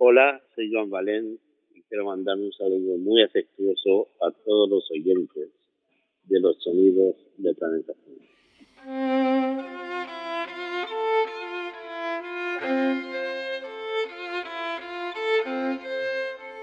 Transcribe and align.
Hola, 0.00 0.40
soy 0.54 0.70
Joan 0.72 0.90
Valén 0.90 1.40
y 1.74 1.82
quiero 1.82 2.04
mandar 2.04 2.36
un 2.36 2.52
saludo 2.52 2.98
muy 2.98 3.20
afectuoso 3.20 4.06
a 4.24 4.30
todos 4.30 4.70
los 4.70 4.88
oyentes 4.92 5.50
de 6.22 6.40
los 6.40 6.56
sonidos 6.62 7.16
de 7.36 7.52
Planeta 7.54 7.94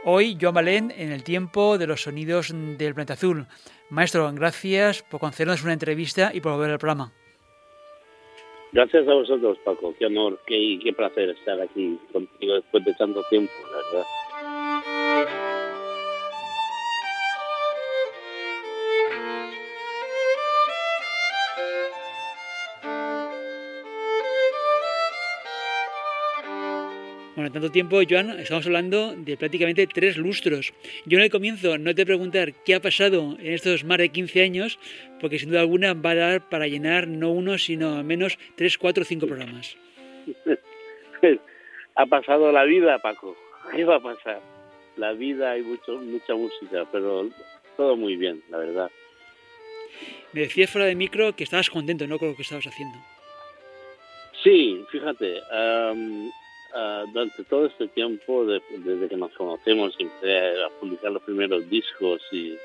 Hoy, 0.06 0.38
Joan 0.40 0.54
Valén, 0.54 0.94
en 0.96 1.12
el 1.12 1.26
tiempo 1.26 1.78
de 1.78 1.88
los 1.88 2.04
sonidos 2.04 2.54
del 2.54 2.94
planeta 2.94 3.16
azul. 3.16 3.48
Maestro, 3.90 4.32
gracias 4.34 5.04
por 5.04 5.20
concedernos 5.20 5.62
una 5.62 5.74
entrevista 5.74 6.32
y 6.34 6.40
por 6.40 6.54
volver 6.54 6.72
al 6.72 6.80
programa. 6.80 7.12
Gracias 8.76 9.08
a 9.08 9.14
vosotros, 9.14 9.58
Paco. 9.64 9.96
Qué 9.98 10.06
honor, 10.06 10.38
qué, 10.46 10.78
qué 10.84 10.92
placer 10.92 11.30
estar 11.30 11.62
aquí 11.62 11.98
contigo 12.12 12.56
después 12.56 12.84
de 12.84 12.94
tanto 12.96 13.24
tiempo, 13.30 13.54
la 13.72 13.78
verdad. 13.78 14.15
Bueno, 27.46 27.62
tanto 27.62 27.72
tiempo, 27.72 28.02
Joan, 28.10 28.40
estamos 28.40 28.66
hablando 28.66 29.14
de 29.16 29.38
prácticamente 29.38 29.86
tres 29.86 30.18
lustros. 30.18 30.74
Yo 31.06 31.20
en 31.20 31.26
el 31.26 31.30
comienzo 31.30 31.78
no 31.78 31.94
te 31.94 32.04
preguntar 32.04 32.54
qué 32.66 32.74
ha 32.74 32.80
pasado 32.80 33.36
en 33.38 33.54
estos 33.54 33.84
más 33.84 34.00
de 34.00 34.10
15 34.10 34.42
años, 34.42 34.80
porque 35.22 35.38
sin 35.38 35.50
duda 35.50 35.60
alguna 35.60 35.94
va 35.94 36.10
a 36.10 36.16
dar 36.16 36.50
para 36.50 36.66
llenar 36.66 37.08
no 37.08 37.30
uno, 37.30 37.60
sino 37.60 37.98
al 38.00 38.04
menos 38.04 38.40
tres, 38.56 38.80
cuatro, 38.80 39.04
cinco 39.04 39.28
programas. 39.28 39.78
ha 41.96 42.06
pasado 42.08 42.52
la 42.52 42.64
vida, 42.64 42.98
Paco. 42.98 43.38
¿Qué 43.76 43.84
va 43.84 43.98
a 43.98 44.02
pasar? 44.02 44.42
La 44.98 45.14
vida, 45.14 45.52
hay 45.52 45.62
mucho, 45.62 45.98
mucha 45.98 46.34
música, 46.34 46.88
pero 46.92 47.30
todo 47.78 47.96
muy 47.96 48.16
bien, 48.16 48.42
la 48.50 48.58
verdad. 48.58 48.92
Me 50.34 50.42
decías 50.42 50.72
fuera 50.72 50.88
de 50.88 50.96
micro 50.96 51.36
que 51.36 51.44
estabas 51.44 51.70
contento, 51.70 52.08
¿no? 52.08 52.18
Con 52.18 52.30
lo 52.30 52.36
que 52.36 52.42
estabas 52.42 52.66
haciendo. 52.66 52.98
Sí, 54.42 54.84
fíjate. 54.92 55.42
Um, 55.52 56.32
uh, 56.76 57.12
durante 57.12 57.44
todo 57.46 57.66
este 57.66 57.88
tiempo, 57.90 58.46
de, 58.46 58.62
desde 58.78 59.10
que 59.10 59.18
nos 59.18 59.32
conocemos, 59.34 59.96
empecé 60.00 60.64
a 60.64 60.70
publicar 60.80 61.12
los 61.12 61.24
primeros 61.24 61.70
discos 61.70 62.22
y, 62.32 62.56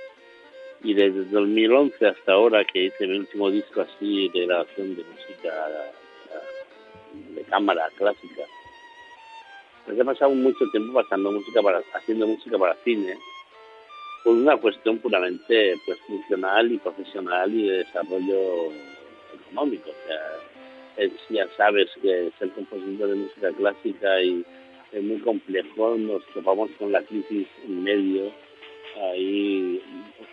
y 0.83 0.95
desde 0.95 1.25
2011 1.25 2.07
hasta 2.07 2.33
ahora 2.33 2.65
que 2.65 2.85
hice 2.85 3.07
mi 3.07 3.19
último 3.19 3.51
disco 3.51 3.83
así 3.83 4.29
de 4.31 4.47
grabación 4.47 4.97
de 4.97 5.05
música 5.05 5.69
uh, 6.35 7.35
de 7.35 7.43
cámara 7.45 7.89
clásica, 7.97 8.43
pues 9.87 9.99
he 9.99 10.05
pasado 10.05 10.31
mucho 10.33 10.65
tiempo 10.71 10.93
pasando 10.93 11.33
música 11.33 11.63
para, 11.63 11.83
haciendo 11.95 12.27
música 12.27 12.59
para 12.59 12.75
cine 12.85 13.17
por 14.23 14.35
una 14.35 14.57
cuestión 14.57 14.99
puramente 14.99 15.75
pues 15.87 15.99
funcional 16.01 16.71
y 16.71 16.79
profesional 16.79 17.53
y 17.55 17.69
de 17.69 17.79
desarrollo 17.79 18.71
económico. 19.35 19.91
O 19.91 20.07
sea, 20.07 20.50
ya 21.31 21.49
sabes 21.57 21.89
que 22.03 22.31
ser 22.39 22.51
compositor 22.51 23.09
de 23.09 23.15
música 23.15 23.53
clásica 23.53 24.23
y 24.23 24.45
es 24.93 25.03
muy 25.03 25.19
complejo, 25.19 25.97
nos 25.97 26.25
topamos 26.35 26.71
con 26.79 26.93
la 26.93 27.03
crisis 27.03 27.47
en 27.65 27.85
medio, 27.85 28.33
ahí 29.01 29.81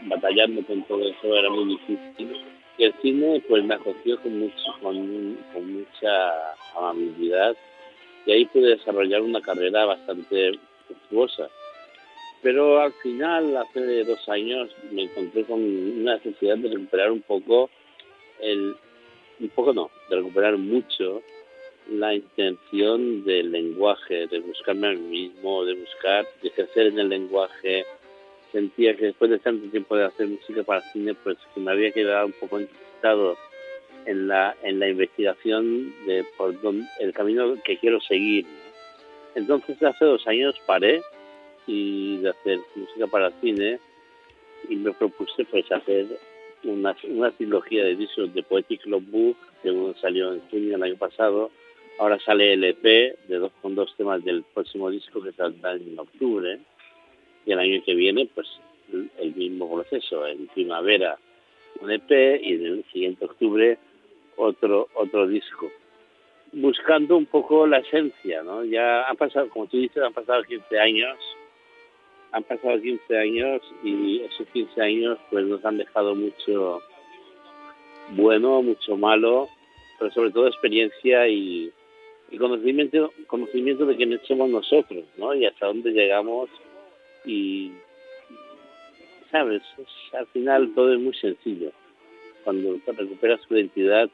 batallando 0.02 0.64
con 0.66 0.84
todo 0.84 1.08
eso 1.08 1.36
era 1.36 1.50
muy 1.50 1.66
difícil. 1.66 2.36
El 2.78 2.94
cine 3.02 3.44
pues 3.48 3.64
me 3.64 3.76
acogió 3.76 4.20
con, 4.22 4.40
mucho, 4.40 4.64
con, 4.82 5.38
con 5.54 5.74
mucha 5.74 6.54
amabilidad 6.76 7.56
y 8.26 8.32
ahí 8.32 8.46
pude 8.46 8.76
desarrollar 8.76 9.22
una 9.22 9.42
carrera 9.42 9.86
bastante 9.86 10.60
fructuosa. 10.86 11.50
Pero 12.42 12.80
al 12.80 12.94
final, 12.94 13.58
hace 13.58 14.04
dos 14.04 14.30
años, 14.30 14.70
me 14.92 15.04
encontré 15.04 15.44
con 15.44 15.62
una 15.62 16.16
necesidad 16.16 16.58
de 16.58 16.70
recuperar 16.70 17.12
un 17.12 17.22
poco 17.22 17.70
el, 18.40 18.76
un 19.40 19.50
poco 19.50 19.74
no, 19.74 19.92
de 20.10 20.16
recuperar 20.16 20.58
mucho 20.58 21.22
la 21.90 22.14
intención 22.14 23.24
del 23.24 23.52
lenguaje, 23.52 24.28
de 24.28 24.40
buscarme 24.40 24.88
a 24.88 24.92
mí 24.92 25.30
mismo, 25.30 25.64
de 25.64 25.76
buscar, 25.76 26.26
de 26.42 26.50
ejercer 26.50 26.88
en 26.88 27.00
el 27.00 27.10
lenguaje. 27.10 27.86
Sentía 28.52 28.96
que 28.96 29.06
después 29.06 29.32
de 29.32 29.40
tanto 29.40 29.70
tiempo 29.70 29.96
de 29.96 30.06
hacer 30.06 30.28
música 30.28 30.64
para 30.64 30.82
cine, 30.92 31.14
pues 31.14 31.38
que 31.54 31.62
me 31.62 31.72
había 31.72 31.92
quedado 31.92 32.26
un 32.26 32.34
poco 32.34 32.60
enquistado 32.60 33.38
en 34.06 34.28
la, 34.28 34.56
en 34.64 34.80
la 34.80 34.90
investigación 34.90 35.94
de 36.06 36.26
por 36.38 36.60
dónde, 36.62 36.86
el 37.00 37.14
camino 37.14 37.56
que 37.64 37.78
quiero 37.78 38.00
seguir. 38.02 38.46
Entonces 39.36 39.82
hace 39.84 40.06
dos 40.06 40.26
años 40.28 40.56
paré 40.66 41.02
y 41.68 42.18
de 42.18 42.30
hacer 42.30 42.60
música 42.76 43.08
para 43.08 43.32
cine 43.42 43.80
y 44.70 44.76
me 44.78 44.94
propuse 44.94 45.46
pues 45.46 45.70
hacer 45.72 46.08
una, 46.68 46.96
una 47.10 47.32
trilogía 47.32 47.84
de 47.84 47.96
discos 47.96 48.34
de 48.34 48.44
Poetic 48.44 48.82
Book 48.86 49.38
que 49.64 49.72
uno 49.72 49.94
salió 50.00 50.34
en 50.34 50.42
junio 50.50 50.72
del 50.72 50.84
año 50.84 50.98
pasado. 50.98 51.52
Ahora 52.00 52.20
sale 52.20 52.54
el 52.54 52.64
EP 52.64 52.84
de 52.84 53.38
dos 53.38 53.52
con 53.62 53.76
dos 53.76 53.94
temas 53.98 54.24
del 54.24 54.44
próximo 54.54 54.90
disco 54.90 55.22
que 55.22 55.32
saldrá 55.32 55.74
en 55.74 55.98
octubre. 55.98 56.60
Y 57.46 57.52
el 57.52 57.60
año 57.60 57.82
que 57.84 57.96
viene, 57.96 58.30
pues 58.34 58.48
el 59.20 59.36
mismo 59.36 59.74
proceso. 59.74 60.26
En 60.28 60.48
primavera 60.48 61.18
un 61.82 61.92
EP 61.92 62.12
y 62.42 62.54
en 62.54 62.66
el 62.66 62.86
siguiente 62.92 63.26
octubre 63.26 63.78
otro, 64.36 64.90
otro 64.94 65.28
disco. 65.28 65.70
Buscando 66.54 67.18
un 67.18 67.26
poco 67.26 67.68
la 67.68 67.80
esencia, 67.80 68.44
¿no? 68.44 68.64
Ya 68.64 69.04
han 69.04 69.18
pasado, 69.18 69.50
como 69.50 69.68
tú 69.68 69.78
dices, 69.78 70.02
han 70.02 70.14
pasado 70.14 70.44
15 70.44 70.80
años 70.80 71.18
han 72.38 72.44
pasado 72.44 72.80
15 72.80 73.18
años 73.18 73.62
y 73.84 74.22
esos 74.22 74.48
15 74.50 74.82
años 74.82 75.18
pues 75.32 75.46
nos 75.46 75.64
han 75.66 75.78
dejado 75.78 76.14
mucho 76.14 76.82
bueno, 78.12 78.62
mucho 78.62 78.96
malo, 78.96 79.50
pero 79.98 80.12
sobre 80.12 80.32
todo 80.32 80.48
experiencia 80.48 81.28
y, 81.28 81.72
conocimiento, 82.38 83.12
conocimiento 83.26 83.86
de 83.86 83.96
quiénes 83.96 84.22
somos 84.28 84.50
nosotros, 84.50 85.04
¿no? 85.18 85.34
Y 85.34 85.46
hasta 85.46 85.66
dónde 85.66 85.92
llegamos 85.92 86.50
y, 87.26 87.72
¿sabes? 89.32 89.64
al 90.14 90.28
final 90.28 90.74
todo 90.76 90.94
es 90.94 91.00
muy 91.00 91.16
sencillo. 91.16 91.72
Cuando 92.44 92.80
recuperas 92.86 93.42
tu 93.42 93.56
identidad 93.56 94.10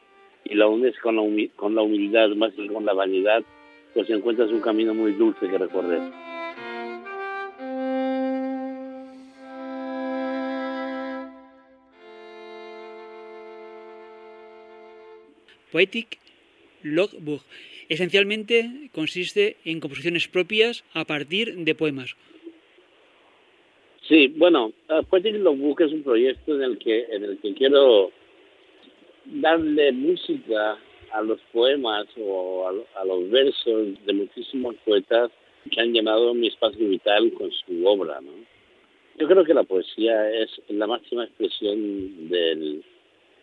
y 0.45 0.56
la 0.56 0.67
unes 0.67 0.97
con 1.00 1.17
la, 1.17 1.23
con 1.56 1.75
la 1.75 1.81
humildad 1.81 2.29
más 2.29 2.53
que 2.53 2.67
con 2.67 2.85
la 2.85 2.94
vanidad, 2.94 3.44
pues 3.94 4.09
encuentras 4.09 4.50
un 4.50 4.62
camino 4.62 4.94
muy 4.94 5.12
dulce 5.12 5.47
que 5.47 5.57
recorrer. 5.57 6.32
Poetic 15.73 16.19
Logbook. 16.84 17.41
Esencialmente 17.89 18.89
consiste 18.94 19.57
en 19.66 19.79
composiciones 19.79 20.28
propias 20.28 20.84
a 20.94 21.03
partir 21.03 21.56
de 21.56 21.73
poemas. 21.73 22.15
Sí, 24.07 24.27
bueno, 24.27 24.71
Poetic 25.09 25.36
Logbook 25.36 25.81
es 25.81 25.92
un 25.92 26.03
proyecto 26.03 26.56
en 26.56 26.62
el 26.62 26.77
que 26.77 27.06
en 27.09 27.24
el 27.24 27.39
que 27.39 27.56
quiero 27.56 28.12
darle 29.25 29.92
música 29.94 30.77
a 31.12 31.21
los 31.24 31.39
poemas 31.51 32.06
o 32.18 32.68
a, 32.68 33.06
los 33.06 33.30
versos 33.31 34.06
de 34.06 34.13
muchísimos 34.13 34.75
poetas 34.86 35.31
que 35.71 35.81
han 35.81 35.92
llenado 35.92 36.36
mi 36.36 36.50
espacio 36.50 36.88
vital 36.88 37.33
con 37.33 37.51
su 37.51 37.86
obra. 37.88 38.21
¿no? 38.21 38.31
Yo 39.18 39.27
creo 39.27 39.44
que 39.44 39.53
la 39.56 39.63
poesía 39.63 40.30
es 40.30 40.50
la 40.69 40.86
máxima 40.86 41.24
expresión 41.24 42.30
del, 42.30 42.83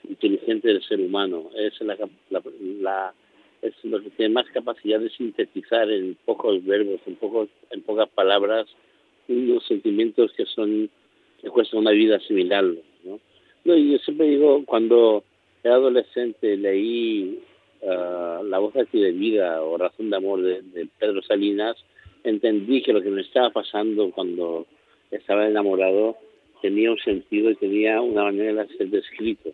inteligente 0.08 0.68
del 0.68 0.82
ser 0.82 1.00
humano. 1.00 1.50
Es, 1.56 1.80
la, 1.80 1.96
la, 2.30 3.14
es 3.62 3.74
lo 3.84 4.00
que 4.00 4.10
tiene 4.10 4.34
más 4.34 4.46
capacidad 4.50 5.00
de 5.00 5.10
sintetizar 5.10 5.90
en 5.90 6.16
pocos 6.24 6.64
verbos, 6.64 7.00
en, 7.06 7.16
pocos, 7.16 7.48
en 7.70 7.82
pocas 7.82 8.08
palabras, 8.10 8.66
unos 9.28 9.66
sentimientos 9.66 10.32
que 10.32 10.46
son 10.46 10.90
que 11.40 11.48
cuesta 11.48 11.76
una 11.76 11.90
vida 11.92 12.16
asimilarlos. 12.16 12.84
¿no? 13.04 13.20
No, 13.64 13.76
yo 13.76 13.98
siempre 13.98 14.28
digo, 14.28 14.62
cuando 14.66 15.24
era 15.62 15.74
adolescente 15.74 16.56
leí 16.56 17.40
uh, 17.82 18.42
La 18.44 18.58
voz 18.58 18.76
aquí 18.76 19.00
de 19.00 19.12
vida 19.12 19.62
o 19.62 19.76
Razón 19.76 20.10
de 20.10 20.16
amor 20.16 20.42
de, 20.42 20.62
de 20.62 20.88
Pedro 20.98 21.22
Salinas, 21.22 21.76
entendí 22.24 22.82
que 22.82 22.92
lo 22.92 23.02
que 23.02 23.10
me 23.10 23.22
estaba 23.22 23.50
pasando 23.50 24.10
cuando 24.10 24.66
estaba 25.10 25.46
enamorado 25.46 26.16
tenía 26.60 26.90
un 26.90 26.98
sentido 26.98 27.50
y 27.50 27.56
tenía 27.56 28.00
una 28.00 28.24
manera 28.24 28.64
de 28.64 28.76
ser 28.76 28.88
descrito. 28.90 29.50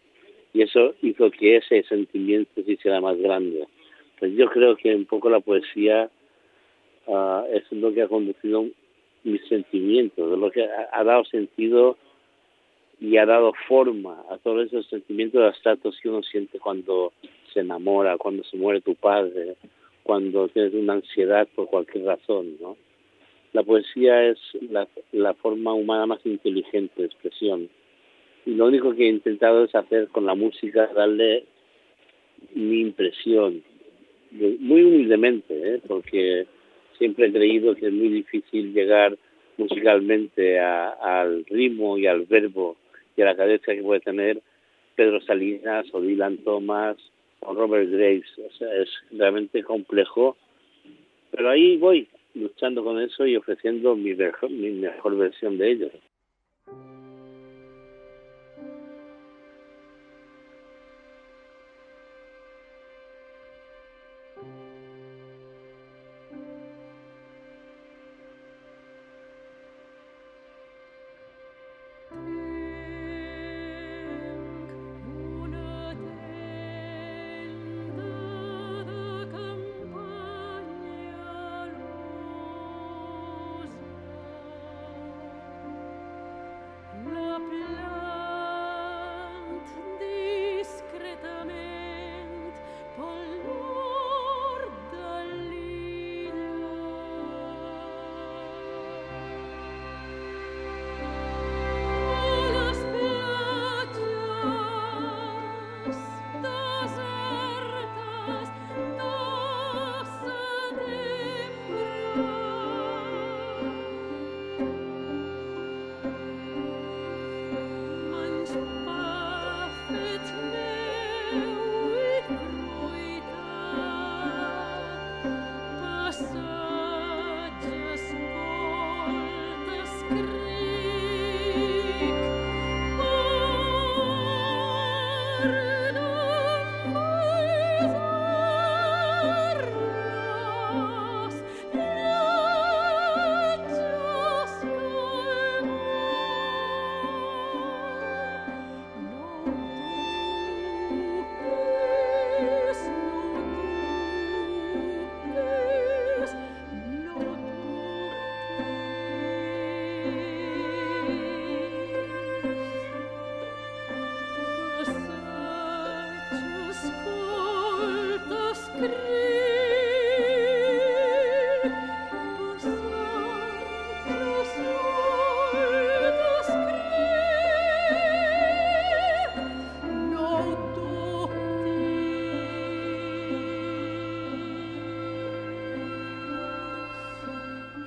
Y 0.53 0.63
eso 0.63 0.95
hizo 1.03 1.31
que 1.31 1.57
ese 1.57 1.83
sentimiento 1.85 2.63
se 2.63 2.73
hiciera 2.73 3.01
más 3.01 3.19
grande. 3.19 3.67
Pues 4.19 4.33
yo 4.35 4.49
creo 4.49 4.77
que 4.77 4.95
un 4.95 5.05
poco 5.05 5.29
la 5.29 5.41
poesía 5.41 6.11
uh, 7.07 7.43
es 7.53 7.65
lo 7.71 7.93
que 7.93 8.03
ha 8.03 8.09
conducido 8.09 8.67
mis 9.25 9.45
sentimientos, 9.49 10.39
lo 10.39 10.51
que 10.51 10.65
ha, 10.65 11.05
dado 11.05 11.25
sentido 11.25 11.97
y 13.01 13.17
ha 13.17 13.27
dado 13.27 13.53
forma 13.69 14.23
a 14.31 14.39
todos 14.39 14.67
esos 14.67 14.87
sentimientos 14.87 15.43
abstractos 15.43 15.99
que 16.01 16.09
uno 16.09 16.23
siente 16.23 16.61
cuando 16.61 17.13
se 17.53 17.61
enamora, 17.61 18.17
cuando 18.17 18.45
se 18.45 18.57
muere 18.57 18.81
tu 18.81 18.95
padre, 18.95 19.57
cuando 20.05 20.49
tienes 20.49 20.73
una 20.75 20.95
ansiedad 20.95 21.49
por 21.55 21.67
cualquier 21.67 22.05
razón, 22.05 22.57
¿no? 22.61 22.77
La 23.53 23.63
poesía 23.65 24.29
es 24.29 24.39
la, 24.71 24.87
la 25.13 25.35
forma 25.35 25.73
humana 25.73 26.07
más 26.07 26.25
inteligente 26.25 27.03
de 27.03 27.07
expresión. 27.07 27.69
Y 28.47 28.55
lo 28.55 28.67
único 28.67 28.95
que 28.95 29.07
he 29.07 29.11
intentado 29.11 29.65
es 29.65 29.75
hacer 29.75 30.09
con 30.09 30.25
la 30.25 30.35
música, 30.35 30.89
darle 30.95 31.45
mi 32.55 32.81
impresión, 32.81 33.63
muy 34.31 34.83
humildemente, 34.83 35.75
¿eh? 35.75 35.81
porque 35.87 36.47
siempre 36.97 37.27
he 37.27 37.33
creído 37.33 37.75
que 37.75 37.87
es 37.87 37.93
muy 37.93 38.09
difícil 38.09 38.73
llegar 38.73 39.19
musicalmente 39.57 40.61
al 40.61 41.45
ritmo 41.47 41.99
y 41.99 42.07
al 42.07 42.25
verbo 42.27 42.77
y 43.17 43.23
a 43.23 43.27
la 43.27 43.37
cadencia 43.37 43.75
que 43.75 43.83
puede 43.83 44.01
tener 44.01 44.41
Pedro 44.95 45.21
Salinas 45.23 45.87
o 45.93 46.01
Dylan 46.01 46.39
Thomas 46.39 46.97
o 47.41 47.53
Robert 47.53 47.91
Graves. 47.91 48.31
O 48.39 48.51
sea, 48.57 48.75
es 48.77 48.89
realmente 49.11 49.65
complejo, 49.65 50.37
pero 51.31 51.51
ahí 51.51 51.77
voy 51.79 52.07
luchando 52.35 52.85
con 52.85 53.01
eso 53.01 53.27
y 53.27 53.37
ofreciendo 53.37 53.97
mi 53.97 54.15
mejor, 54.15 54.51
mi 54.51 54.71
mejor 54.71 55.17
versión 55.17 55.59
de 55.59 55.71
ellos. 55.71 55.93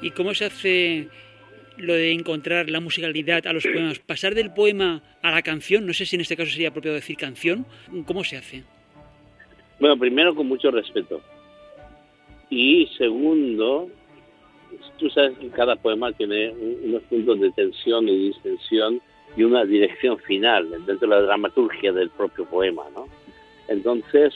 ¿Y 0.10 0.12
cómo 0.12 0.34
se 0.34 0.46
hace 0.46 1.08
lo 1.78 1.94
de 1.94 2.12
encontrar 2.14 2.68
la 2.72 2.80
musicalidad 2.80 3.46
a 3.46 3.54
los 3.54 3.64
poemas? 3.64 4.00
Pasar 4.00 4.34
del 4.34 4.52
poema 4.52 5.04
a 5.22 5.30
la 5.30 5.44
canción, 5.44 5.86
no 5.86 5.94
sé 5.94 6.08
si 6.08 6.16
en 6.16 6.24
este 6.24 6.36
caso 6.36 6.50
sería 6.50 6.72
propio 6.72 6.94
decir 6.94 7.16
canción, 7.16 7.64
¿cómo 8.08 8.24
se 8.24 8.38
hace? 8.38 8.64
Bueno, 9.80 10.00
primero 10.00 10.34
con 10.34 10.48
mucho 10.48 10.72
respeto. 10.72 11.22
Y 12.50 12.90
segundo, 12.98 13.88
tú 14.98 15.12
sabes 15.12 15.38
que 15.38 15.50
cada 15.50 15.76
poema 15.76 16.12
tiene 16.14 16.50
unos 16.50 17.04
puntos 17.04 17.40
de 17.40 17.52
tensión 17.52 18.10
y 18.10 18.30
distensión 18.30 19.00
y 19.38 19.44
una 19.44 19.64
dirección 19.64 20.18
final 20.18 20.72
dentro 20.88 21.08
de 21.08 21.08
la 21.08 21.22
dramaturgia 21.22 21.94
del 21.94 22.10
propio 22.10 22.46
poema, 22.46 22.82
¿no? 22.96 23.08
Entonces, 23.68 24.34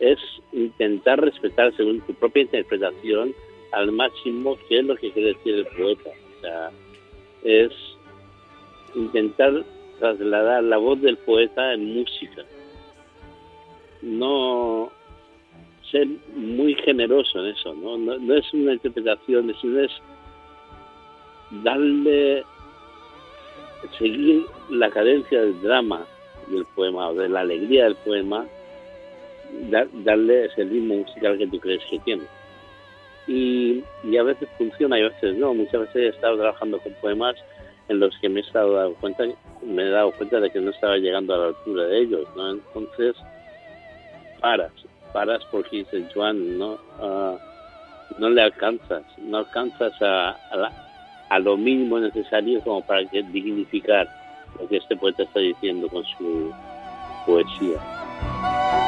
es 0.00 0.18
intentar 0.52 1.18
respetar 1.18 1.74
según 1.78 2.02
tu 2.02 2.12
propia 2.12 2.42
interpretación 2.42 3.34
al 3.74 3.92
máximo 3.92 4.56
qué 4.68 4.78
es 4.78 4.84
lo 4.84 4.96
que 4.96 5.10
quiere 5.10 5.34
decir 5.34 5.54
el 5.54 5.66
poeta. 5.66 6.10
O 6.10 6.40
sea, 6.40 6.70
es 7.42 7.72
intentar 8.94 9.64
trasladar 9.98 10.64
la 10.64 10.76
voz 10.76 11.00
del 11.00 11.16
poeta 11.18 11.72
en 11.74 11.94
música. 11.94 12.44
No 14.02 14.90
ser 15.90 16.08
muy 16.34 16.74
generoso 16.74 17.40
en 17.40 17.46
eso, 17.46 17.74
¿no? 17.74 17.98
No, 17.98 18.34
es 18.34 18.52
una 18.52 18.72
interpretación, 18.72 19.54
sino 19.60 19.80
es 19.80 19.92
darle, 21.62 22.44
seguir 23.98 24.44
la 24.70 24.90
cadencia 24.90 25.40
del 25.40 25.60
drama 25.62 26.04
del 26.48 26.64
poema 26.74 27.08
o 27.08 27.14
de 27.14 27.28
la 27.28 27.40
alegría 27.40 27.84
del 27.84 27.96
poema, 27.96 28.46
darle 30.04 30.46
ese 30.46 30.64
ritmo 30.64 30.96
musical 30.96 31.38
que 31.38 31.46
tú 31.46 31.60
crees 31.60 31.82
que 31.88 31.98
tiene 32.00 32.24
y, 33.26 33.82
a 34.18 34.22
veces 34.22 34.48
funciona 34.58 34.98
y 34.98 35.02
a 35.02 35.08
veces 35.08 35.36
no. 35.36 35.54
Muchas 35.54 35.80
veces 35.80 35.96
he 35.96 36.08
estado 36.08 36.36
trabajando 36.36 36.78
con 36.80 36.92
poemas 36.94 37.36
en 37.88 38.00
los 38.00 38.16
que 38.18 38.28
me 38.28 38.40
he 38.40 38.42
estado 38.42 38.74
dando 38.74 38.94
cuenta, 38.96 39.24
me 39.62 39.82
he 39.82 39.90
dado 39.90 40.12
cuenta 40.12 40.40
de 40.40 40.50
que 40.50 40.60
no 40.60 40.70
estaba 40.70 40.96
llegando 40.96 41.34
a 41.34 41.38
la 41.38 41.46
altura 41.48 41.84
de 41.84 41.98
ellos, 42.00 42.26
¿no? 42.36 42.52
Entonces 42.52 43.16
paras, 44.40 44.72
paras 45.12 45.42
porque 45.50 45.78
dices, 45.78 46.04
Joan, 46.14 46.58
no, 46.58 46.72
uh, 47.00 47.38
no 48.18 48.30
le 48.30 48.42
alcanzas, 48.42 49.02
no 49.18 49.38
alcanzas 49.38 49.92
a, 50.02 50.30
a, 50.30 50.72
a, 51.30 51.38
lo 51.38 51.56
mínimo 51.56 51.98
necesario 51.98 52.60
como 52.60 52.82
para 52.82 53.04
que 53.06 53.22
dignificar 53.22 54.08
lo 54.58 54.68
que 54.68 54.76
este 54.76 54.96
poeta 54.96 55.22
está 55.22 55.40
diciendo 55.40 55.88
con 55.88 56.04
su 56.04 56.52
poesía. 57.26 58.83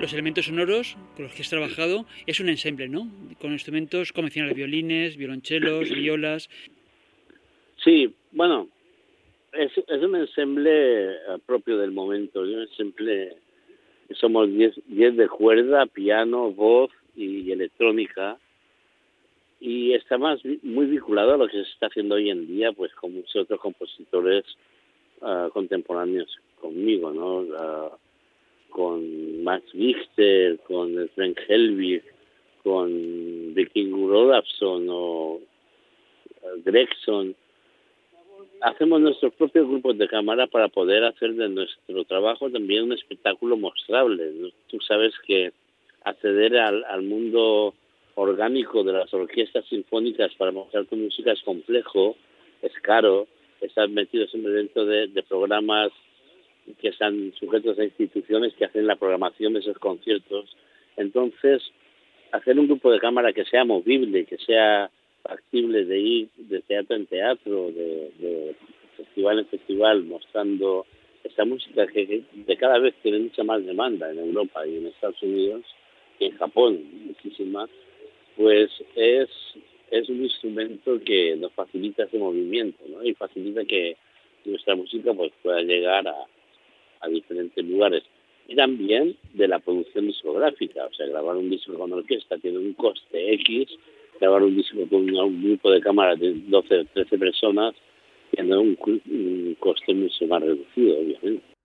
Los 0.00 0.12
elementos 0.12 0.46
sonoros 0.46 0.96
con 1.16 1.24
los 1.24 1.34
que 1.34 1.42
has 1.42 1.50
trabajado 1.50 2.06
es 2.26 2.40
un 2.40 2.48
ensemble, 2.48 2.88
¿no? 2.88 3.08
Con 3.40 3.52
instrumentos 3.52 4.12
convencionales, 4.12 4.56
violines, 4.56 5.16
violonchelos, 5.16 5.90
violas. 5.90 6.48
Sí, 7.82 8.14
bueno, 8.32 8.68
es, 9.52 9.72
es 9.76 10.02
un 10.02 10.16
ensemble 10.16 11.10
eh, 11.10 11.16
propio 11.44 11.78
del 11.78 11.90
momento, 11.90 12.40
un 12.40 12.60
ensemble, 12.60 13.36
somos 14.14 14.48
10 14.50 15.16
de 15.16 15.28
cuerda, 15.28 15.86
piano, 15.86 16.52
voz 16.52 16.90
y, 17.16 17.50
electrónica, 17.50 18.38
y 19.60 19.94
está 19.94 20.18
más 20.18 20.40
muy 20.62 20.86
vinculado 20.86 21.34
a 21.34 21.36
lo 21.36 21.48
que 21.48 21.64
se 21.64 21.70
está 21.70 21.86
haciendo 21.86 22.14
hoy 22.14 22.30
en 22.30 22.46
día, 22.46 22.70
pues 22.72 22.94
con 22.94 23.12
muchos 23.12 23.42
otros 23.42 23.60
compositores 23.60 24.44
uh, 25.20 25.50
contemporáneos 25.50 26.38
conmigo, 26.60 27.12
¿no? 27.12 27.38
Uh, 27.38 27.90
con 28.70 29.42
Max 29.42 29.64
Richter, 29.72 30.58
con 30.60 30.94
Sven 31.14 31.34
Helvig, 31.48 32.02
con 32.62 33.54
Viking 33.54 33.92
Olafsson 33.92 34.86
o 34.88 35.40
uh, 36.42 36.62
Gregson. 36.64 37.34
Hacemos 38.60 39.00
nuestros 39.00 39.32
propios 39.34 39.68
grupos 39.68 39.96
de 39.98 40.08
cámara 40.08 40.46
para 40.48 40.68
poder 40.68 41.04
hacer 41.04 41.34
de 41.34 41.48
nuestro 41.48 42.04
trabajo 42.04 42.50
también 42.50 42.84
un 42.84 42.92
espectáculo 42.92 43.56
mostrable. 43.56 44.52
Tú 44.66 44.80
sabes 44.80 45.14
que 45.26 45.52
acceder 46.04 46.56
al, 46.56 47.02
mundo 47.02 47.74
orgánico 48.16 48.82
de 48.82 48.92
las 48.92 49.14
orquestas 49.14 49.64
sinfónicas 49.66 50.34
para 50.34 50.50
mostrar 50.50 50.86
tu 50.86 50.96
música 50.96 51.32
es 51.32 51.42
complejo, 51.42 52.16
es 52.62 52.72
caro, 52.82 53.28
estás 53.60 53.88
metido 53.90 54.26
siempre 54.26 54.52
dentro 54.52 54.84
de, 54.84 55.06
de 55.06 55.22
programas 55.22 55.92
que 56.80 56.88
están 56.88 57.32
sujetos 57.38 57.78
a 57.78 57.84
instituciones 57.84 58.54
que 58.54 58.64
hacen 58.64 58.86
la 58.86 58.96
programación 58.96 59.54
de 59.54 59.60
esos 59.60 59.78
conciertos. 59.78 60.56
Entonces, 60.96 61.62
hacer 62.32 62.58
un 62.58 62.66
grupo 62.66 62.90
de 62.90 62.98
cámara 62.98 63.32
que 63.32 63.44
sea 63.44 63.64
movible, 63.64 64.24
que 64.24 64.38
sea 64.38 64.90
factible 65.22 65.84
de 65.84 65.98
ir 65.98 66.28
de 66.36 66.60
teatro 66.60 66.96
en 66.96 67.06
teatro, 67.06 67.70
de, 67.70 68.54
festival 68.96 69.38
en 69.38 69.46
festival, 69.46 70.04
mostrando 70.04 70.86
esta 71.22 71.44
música 71.44 71.86
que, 71.86 72.22
de 72.32 72.56
cada 72.56 72.78
vez 72.78 72.94
tiene 73.02 73.18
mucha 73.18 73.44
más 73.44 73.64
demanda 73.64 74.10
en 74.10 74.18
Europa 74.18 74.66
y 74.66 74.76
en 74.76 74.86
Estados 74.86 75.22
Unidos 75.22 75.64
y 76.18 76.26
en 76.26 76.36
Japón, 76.36 76.82
muchísima, 77.06 77.68
pues 78.36 78.70
es, 78.96 79.28
es 79.90 80.08
un 80.08 80.24
instrumento 80.24 81.00
que 81.04 81.36
nos 81.36 81.52
facilita 81.52 82.04
ese 82.04 82.18
movimiento 82.18 82.84
¿no? 82.88 83.04
y 83.04 83.14
facilita 83.14 83.64
que 83.64 83.96
nuestra 84.44 84.74
música 84.74 85.12
pues 85.14 85.32
pueda 85.42 85.60
llegar 85.60 86.08
a, 86.08 86.26
a 87.00 87.08
diferentes 87.08 87.64
lugares. 87.64 88.02
Y 88.46 88.56
también 88.56 89.16
de 89.34 89.48
la 89.48 89.58
producción 89.58 90.06
discográfica, 90.06 90.86
o 90.86 90.94
sea, 90.94 91.06
grabar 91.06 91.36
un 91.36 91.50
disco 91.50 91.74
con 91.74 91.92
orquesta 91.92 92.38
tiene 92.38 92.58
un 92.58 92.72
coste 92.74 93.34
X, 93.34 93.68
grabar 94.20 94.42
un 94.42 94.56
disco 94.56 94.78
con 94.88 95.14
un 95.14 95.42
grupo 95.42 95.70
de 95.70 95.80
cámaras 95.80 96.18
de 96.18 96.32
12 96.34 96.78
o 96.78 96.84
13 96.86 97.18
personas 97.18 97.74
tiene 98.30 98.56
un 98.56 98.76
coste 99.58 99.94
mucho 99.94 100.26
más 100.26 100.42
reducido, 100.42 100.98
obviamente. 100.98 101.57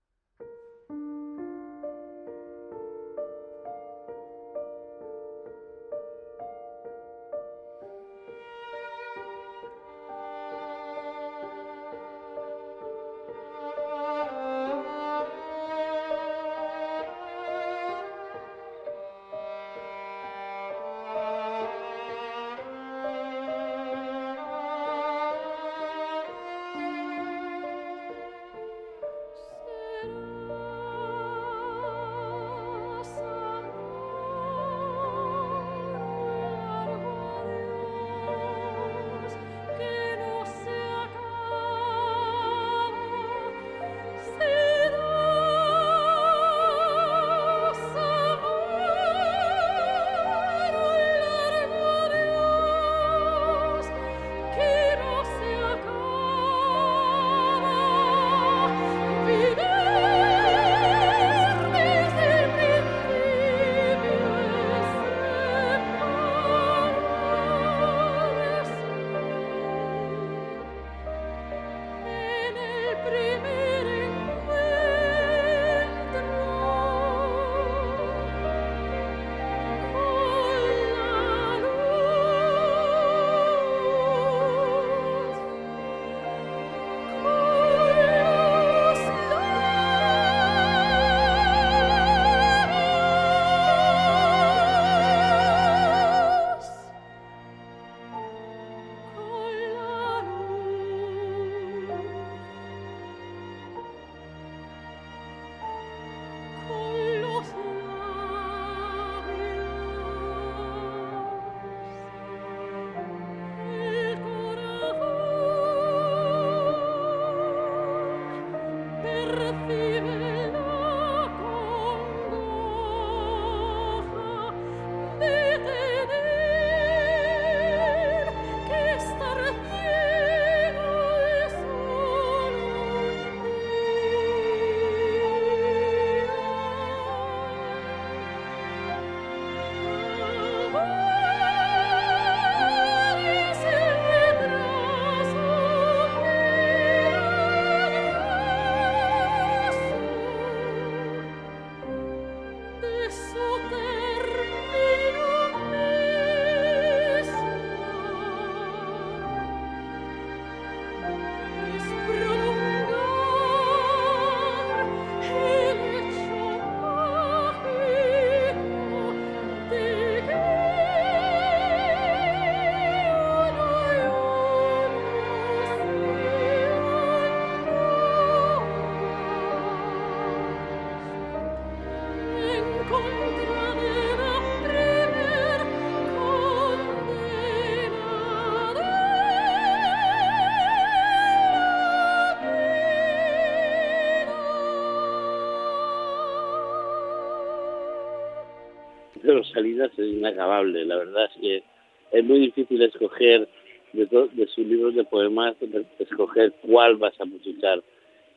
Es 199.82 199.98
inacabable. 199.98 200.86
La 200.86 200.98
verdad 200.98 201.25
es 201.25 201.42
que 201.42 201.63
es 202.12 202.24
muy 202.24 202.39
difícil 202.39 202.82
escoger 202.82 203.48
de, 203.94 204.06
de 204.06 204.48
sus 204.48 204.65
libros 204.65 204.96
de 204.96 205.03
poemas, 205.03 205.56
escoger 206.00 206.53
cuál 206.62 206.96
vas 206.98 207.13
a 207.20 207.25
publicar. 207.25 207.82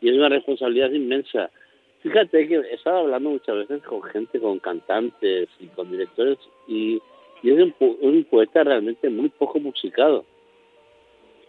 Y 0.00 0.08
es 0.10 0.14
una 0.14 0.28
responsabilidad 0.28 0.90
inmensa. 0.90 1.50
Fíjate 2.00 2.46
que 2.46 2.56
he 2.56 2.74
estado 2.74 2.98
hablando 2.98 3.30
muchas 3.30 3.56
veces 3.56 3.82
con 3.82 4.02
gente, 4.02 4.38
con 4.38 4.58
cantantes 4.58 5.48
y 5.58 5.66
con 5.68 5.90
directores, 5.90 6.38
y, 6.68 7.00
es 7.42 7.72
un, 7.80 8.24
poeta 8.24 8.64
realmente 8.64 9.08
muy 9.08 9.28
poco 9.28 9.60
musicado. 9.60 10.24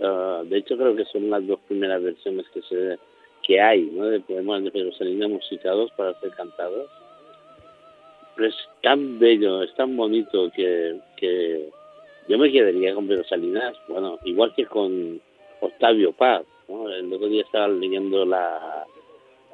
Ah, 0.01 0.43
de 0.45 0.57
hecho, 0.57 0.77
creo 0.77 0.95
que 0.95 1.05
son 1.05 1.29
las 1.29 1.45
dos 1.45 1.59
primeras 1.67 2.03
versiones 2.03 2.45
que 2.53 2.61
se 2.63 2.99
que 3.43 3.61
hay 3.61 3.85
de 3.85 4.19
poemas 4.19 4.63
de 4.63 4.71
Pedro 4.71 4.91
Salinas 4.93 5.29
musicados 5.29 5.89
para 5.95 6.19
ser 6.19 6.31
cantados. 6.31 6.89
Es 8.39 8.55
tan 8.83 9.17
bello, 9.17 9.63
es 9.63 9.73
tan 9.75 9.97
bonito 9.97 10.51
que, 10.55 10.99
yo 12.27 12.37
me 12.37 12.51
quedaría 12.51 12.93
con 12.93 13.07
Pedro 13.07 13.23
Salinas, 13.23 13.75
bueno, 13.87 14.19
igual 14.25 14.53
que 14.55 14.65
con 14.65 15.19
Octavio 15.61 16.11
Paz. 16.11 16.43
¿no? 16.67 16.89
El 16.89 17.11
otro 17.11 17.27
día 17.27 17.41
estaba 17.41 17.67
leyendo 17.67 18.25
la, 18.25 18.85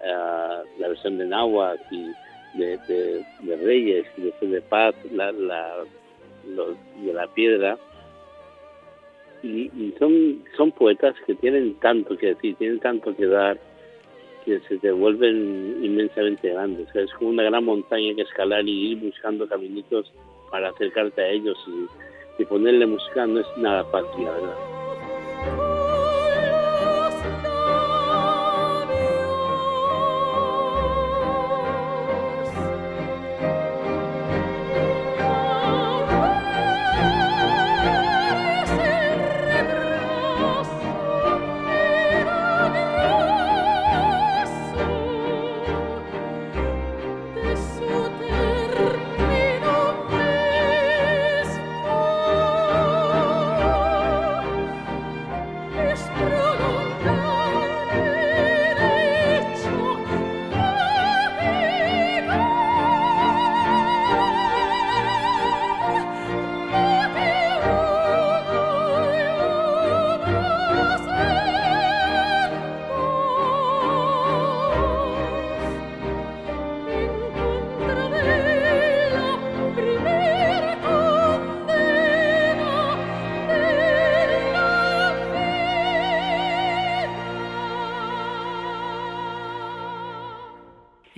uh, 0.02 0.80
la 0.80 0.88
versión 0.88 1.18
de 1.18 1.25
Nahuatl 1.25 1.82
y 1.92 2.12
de, 2.58 3.25
Reyes 3.62 4.06
y 4.18 4.22
después 4.22 4.52
de 4.52 4.62
Paz, 4.62 4.96
la, 5.12 5.32
la, 5.32 5.84
de 6.46 7.13
la 7.13 7.28
piedra. 7.28 7.78
Y, 9.44 9.72
y, 9.75 9.94
son, 10.00 10.44
son 10.58 10.72
poetas 10.72 11.16
que 11.25 11.36
tienen 11.36 11.75
tanto 11.75 12.18
que 12.18 12.28
decir, 12.28 12.56
tienen 12.56 12.80
tanto 12.80 13.16
que 13.16 13.28
dar, 13.28 13.60
que 14.43 14.59
se 14.62 14.77
te 14.77 14.91
vuelven 14.91 15.83
inmensamente 15.83 16.50
grandes. 16.50 16.88
es 16.95 17.12
como 17.13 17.31
una 17.31 17.43
gran 17.43 17.63
montaña 17.63 18.15
que 18.15 18.23
escalar 18.23 18.67
y 18.67 18.91
ir 18.91 18.97
buscando 19.00 19.47
caminitos 19.47 20.12
para 20.51 20.69
acercarte 20.69 21.21
a 21.21 21.29
ellos 21.29 21.57
y, 21.67 22.41
y 22.41 22.45
ponerle 22.45 22.85
música 22.85 23.25
no 23.25 23.39
es 23.39 23.47
nada 23.57 23.83
fácil, 23.85 24.25
la 24.25 24.31
verdad. 24.31 24.73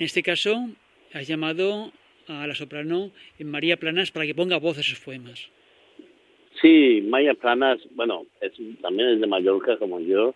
En 0.05 0.07
este 0.07 0.21
caso, 0.21 0.69
has 1.15 1.27
llamado 1.27 1.91
a 2.27 2.45
la 2.45 2.53
soprano 2.53 3.09
María 3.39 3.77
Planas 3.77 4.11
para 4.11 4.27
que 4.27 4.35
ponga 4.35 4.59
voz 4.59 4.77
a 4.77 4.83
sus 4.83 4.99
poemas. 4.99 5.49
Sí, 6.61 7.01
María 7.09 7.33
Planas, 7.33 7.79
bueno, 7.95 8.27
es, 8.39 8.51
también 8.83 9.09
es 9.09 9.19
de 9.19 9.25
Mallorca 9.25 9.77
como 9.77 9.99
yo. 9.99 10.35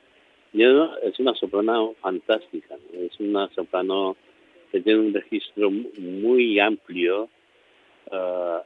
es 0.54 1.20
una 1.20 1.36
soprano 1.36 1.94
fantástica, 2.02 2.78
es 2.94 3.20
una 3.20 3.48
soprano 3.54 4.18
que 4.72 4.82
tiene 4.82 5.02
un 5.02 5.14
registro 5.14 5.70
muy 5.70 6.60
amplio, 6.60 7.30
uh, 8.12 8.62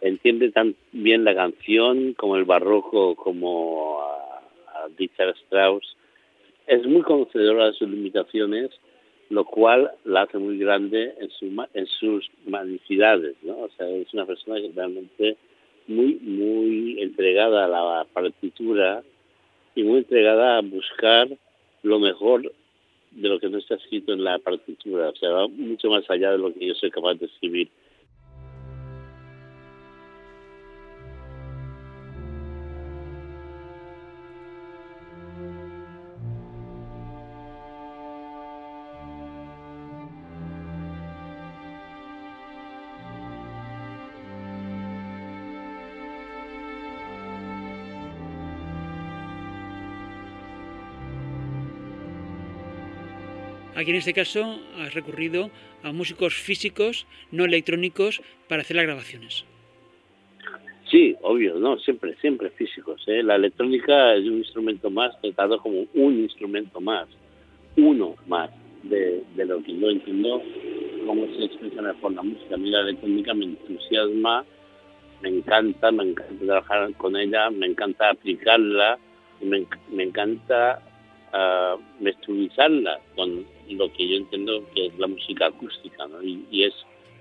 entiende 0.00 0.52
tan 0.52 0.74
bien 0.90 1.24
la 1.24 1.34
canción 1.34 2.14
como 2.14 2.36
el 2.38 2.44
barroco, 2.44 3.14
como 3.14 4.00
a 4.00 4.88
Richard 4.96 5.36
Strauss. 5.44 5.98
Es 6.66 6.86
muy 6.86 7.02
conocedora 7.02 7.66
de 7.66 7.72
sus 7.74 7.90
limitaciones 7.90 8.70
lo 9.28 9.44
cual 9.44 9.90
la 10.04 10.22
hace 10.22 10.38
muy 10.38 10.58
grande 10.58 11.14
en, 11.18 11.30
su, 11.30 11.66
en 11.74 11.86
sus 11.86 12.28
magnificidades, 12.46 13.34
¿no? 13.42 13.58
O 13.58 13.70
sea, 13.76 13.88
es 13.88 14.12
una 14.14 14.24
persona 14.24 14.60
que 14.60 14.70
realmente 14.74 15.36
muy, 15.88 16.14
muy 16.22 17.00
entregada 17.00 17.64
a 17.64 17.68
la 17.68 18.06
partitura 18.12 19.02
y 19.74 19.82
muy 19.82 19.98
entregada 19.98 20.58
a 20.58 20.62
buscar 20.62 21.28
lo 21.82 21.98
mejor 21.98 22.52
de 23.10 23.28
lo 23.28 23.38
que 23.38 23.48
no 23.48 23.58
está 23.58 23.76
escrito 23.76 24.12
en 24.12 24.24
la 24.24 24.38
partitura, 24.38 25.08
o 25.08 25.16
sea, 25.16 25.30
va 25.30 25.48
mucho 25.48 25.88
más 25.88 26.08
allá 26.10 26.32
de 26.32 26.38
lo 26.38 26.52
que 26.52 26.66
yo 26.66 26.74
soy 26.74 26.90
capaz 26.90 27.14
de 27.14 27.26
escribir. 27.26 27.68
En 53.86 53.94
este 53.94 54.12
caso 54.12 54.58
has 54.80 54.94
recurrido 54.94 55.48
a 55.84 55.92
músicos 55.92 56.34
físicos, 56.34 57.06
no 57.30 57.44
electrónicos, 57.44 58.20
para 58.48 58.62
hacer 58.62 58.74
las 58.76 58.84
grabaciones. 58.84 59.44
Sí, 60.90 61.14
obvio, 61.22 61.54
no, 61.60 61.78
siempre, 61.78 62.16
siempre 62.20 62.50
físicos. 62.50 63.00
¿eh? 63.06 63.22
La 63.22 63.36
electrónica 63.36 64.14
es 64.14 64.24
un 64.24 64.38
instrumento 64.38 64.90
más 64.90 65.20
tratado 65.20 65.60
como 65.60 65.86
un 65.94 66.18
instrumento 66.18 66.80
más, 66.80 67.06
uno 67.76 68.16
más 68.26 68.50
de, 68.82 69.22
lo 69.36 69.62
que 69.62 69.78
yo 69.78 69.88
entiendo 69.88 70.42
cómo 71.06 71.26
se 71.36 71.44
expresa 71.44 71.80
mejor 71.80 72.12
la 72.12 72.22
música. 72.22 72.56
A 72.56 72.58
mí 72.58 72.70
la 72.70 72.80
electrónica 72.80 73.34
me 73.34 73.44
entusiasma, 73.44 74.44
me 75.22 75.28
encanta, 75.28 75.92
me 75.92 76.10
encanta 76.10 76.44
trabajar 76.44 76.92
con 76.94 77.16
ella, 77.16 77.50
me 77.50 77.66
encanta 77.66 78.10
aplicarla, 78.10 78.98
me, 79.40 79.64
me 79.92 80.02
encanta 80.02 80.82
uh, 81.32 81.80
con 83.14 83.55
lo 83.74 83.92
que 83.92 84.08
yo 84.08 84.16
entiendo 84.16 84.62
que 84.74 84.86
es 84.86 84.98
la 84.98 85.06
música 85.06 85.46
acústica, 85.46 86.06
¿no? 86.06 86.22
y, 86.22 86.64
es 86.64 86.74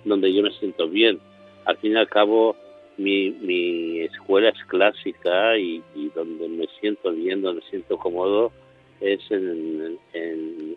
donde 0.03 0.33
yo 0.33 0.43
me 0.43 0.51
siento 0.51 0.87
bien. 0.87 1.19
Al 1.65 1.77
fin 1.77 1.93
y 1.93 1.95
al 1.95 2.07
cabo, 2.07 2.55
mi, 2.97 3.31
mi 3.31 3.99
escuela 4.01 4.49
es 4.49 4.65
clásica 4.67 5.57
y, 5.57 5.81
donde 6.13 6.47
me 6.47 6.67
siento 6.79 7.11
bien, 7.11 7.41
donde 7.41 7.61
me 7.61 7.69
siento 7.69 7.97
cómodo, 7.97 8.51
es 9.01 9.19
en, 9.29 9.97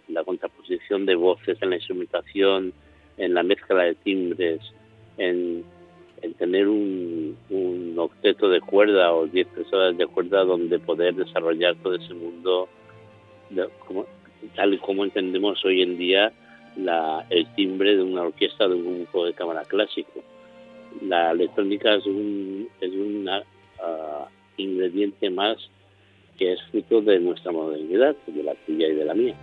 la 0.09 0.24
contraposición 0.24 1.07
de 1.07 1.14
voces, 1.14 1.59
en 1.61 1.70
la 1.70 1.76
instrumentación, 1.76 2.72
en 3.16 3.35
la 3.35 3.42
mezcla 3.42 3.85
de 3.85 3.94
timbres, 3.94 4.61
en, 5.18 5.64
en 6.22 6.35
tener 6.35 6.66
un, 6.66 7.37
un, 7.50 7.94
octeto 7.98 8.48
de 8.48 8.61
cuerda 8.61 9.14
o 9.14 9.26
diez 9.26 9.46
personas 9.48 9.96
de 9.96 10.07
cuerda 10.07 10.44
donde 10.44 10.78
poder 10.78 11.14
desarrollar 11.14 11.76
todo 11.76 11.94
ese 11.94 12.14
mundo 12.14 12.68
como, 13.87 14.07
tal 14.55 14.74
y 14.74 14.79
como 14.79 15.05
entendemos 15.05 15.64
hoy 15.64 15.83
en 15.83 15.98
día 15.98 16.33
la, 16.77 17.27
el 17.31 17.46
timbre 17.55 17.96
de 17.96 18.03
una 18.03 18.22
orquesta 18.22 18.68
de 18.68 18.74
un 18.74 18.96
grupo 18.96 19.27
de 19.27 19.35
cámara 19.35 19.62
clásico. 19.62 20.22
La 21.03 21.33
electrónica 21.33 21.94
es 21.94 22.07
un, 22.07 22.68
ah, 23.29 24.29
ingrediente 24.57 25.31
más 25.31 25.57
que 26.38 26.53
es 26.53 26.62
fruto 26.70 27.01
de 27.01 27.18
nuestra 27.18 27.51
modernidad, 27.53 28.16
de 28.27 28.42
la 28.42 28.55
tuya 28.55 28.88
y 28.88 28.94
de 28.94 29.05
la 29.05 29.14
mía. 29.14 29.35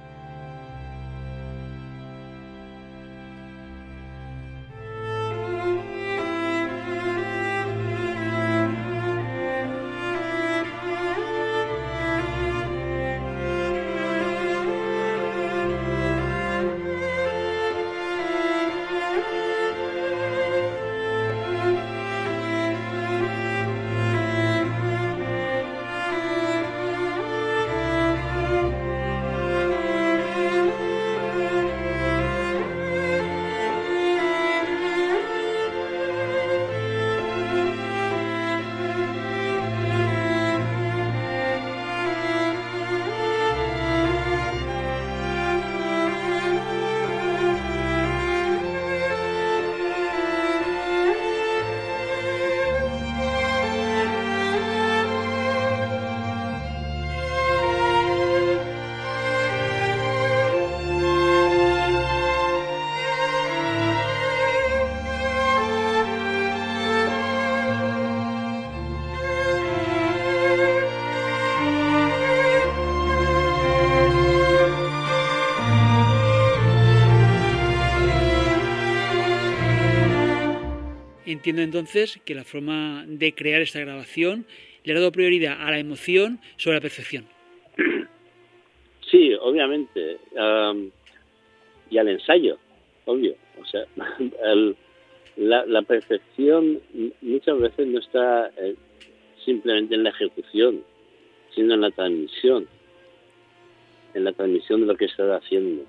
Entiendo 81.45 81.77
entonces 81.77 82.19
que 82.25 82.33
la 82.33 82.43
forma 82.43 83.05
de 83.07 83.35
crear 83.35 83.61
esta 83.61 83.79
grabación 83.79 84.47
le 84.83 84.93
ha 84.93 84.95
dado 84.95 85.11
prioridad 85.11 85.61
a 85.61 85.69
la 85.69 85.77
emoción 85.77 86.39
sobre 86.57 86.77
la 86.77 86.81
perfección. 86.81 87.27
Sí, 89.11 89.31
obviamente. 89.39 90.17
y 91.91 91.97
al 91.99 92.07
ensayo, 92.07 92.57
obvio. 93.05 93.35
O 93.61 93.65
sea, 93.67 93.85
la, 95.37 95.81
perfección 95.83 96.81
muchas 97.21 97.59
veces 97.59 97.85
no 97.85 97.99
está 97.99 98.47
eh, 98.57 98.75
simplemente 99.45 99.93
en 99.93 100.03
la 100.03 100.09
ejecución, 100.09 100.83
sino 101.53 101.75
en 101.75 101.81
la 101.81 101.91
transmisión, 101.91 102.67
en 104.15 104.23
la 104.23 104.33
transmisión 104.33 104.81
de 104.81 104.87
lo 104.87 104.97
que 104.97 105.05
está 105.05 105.35
haciendo. 105.35 105.83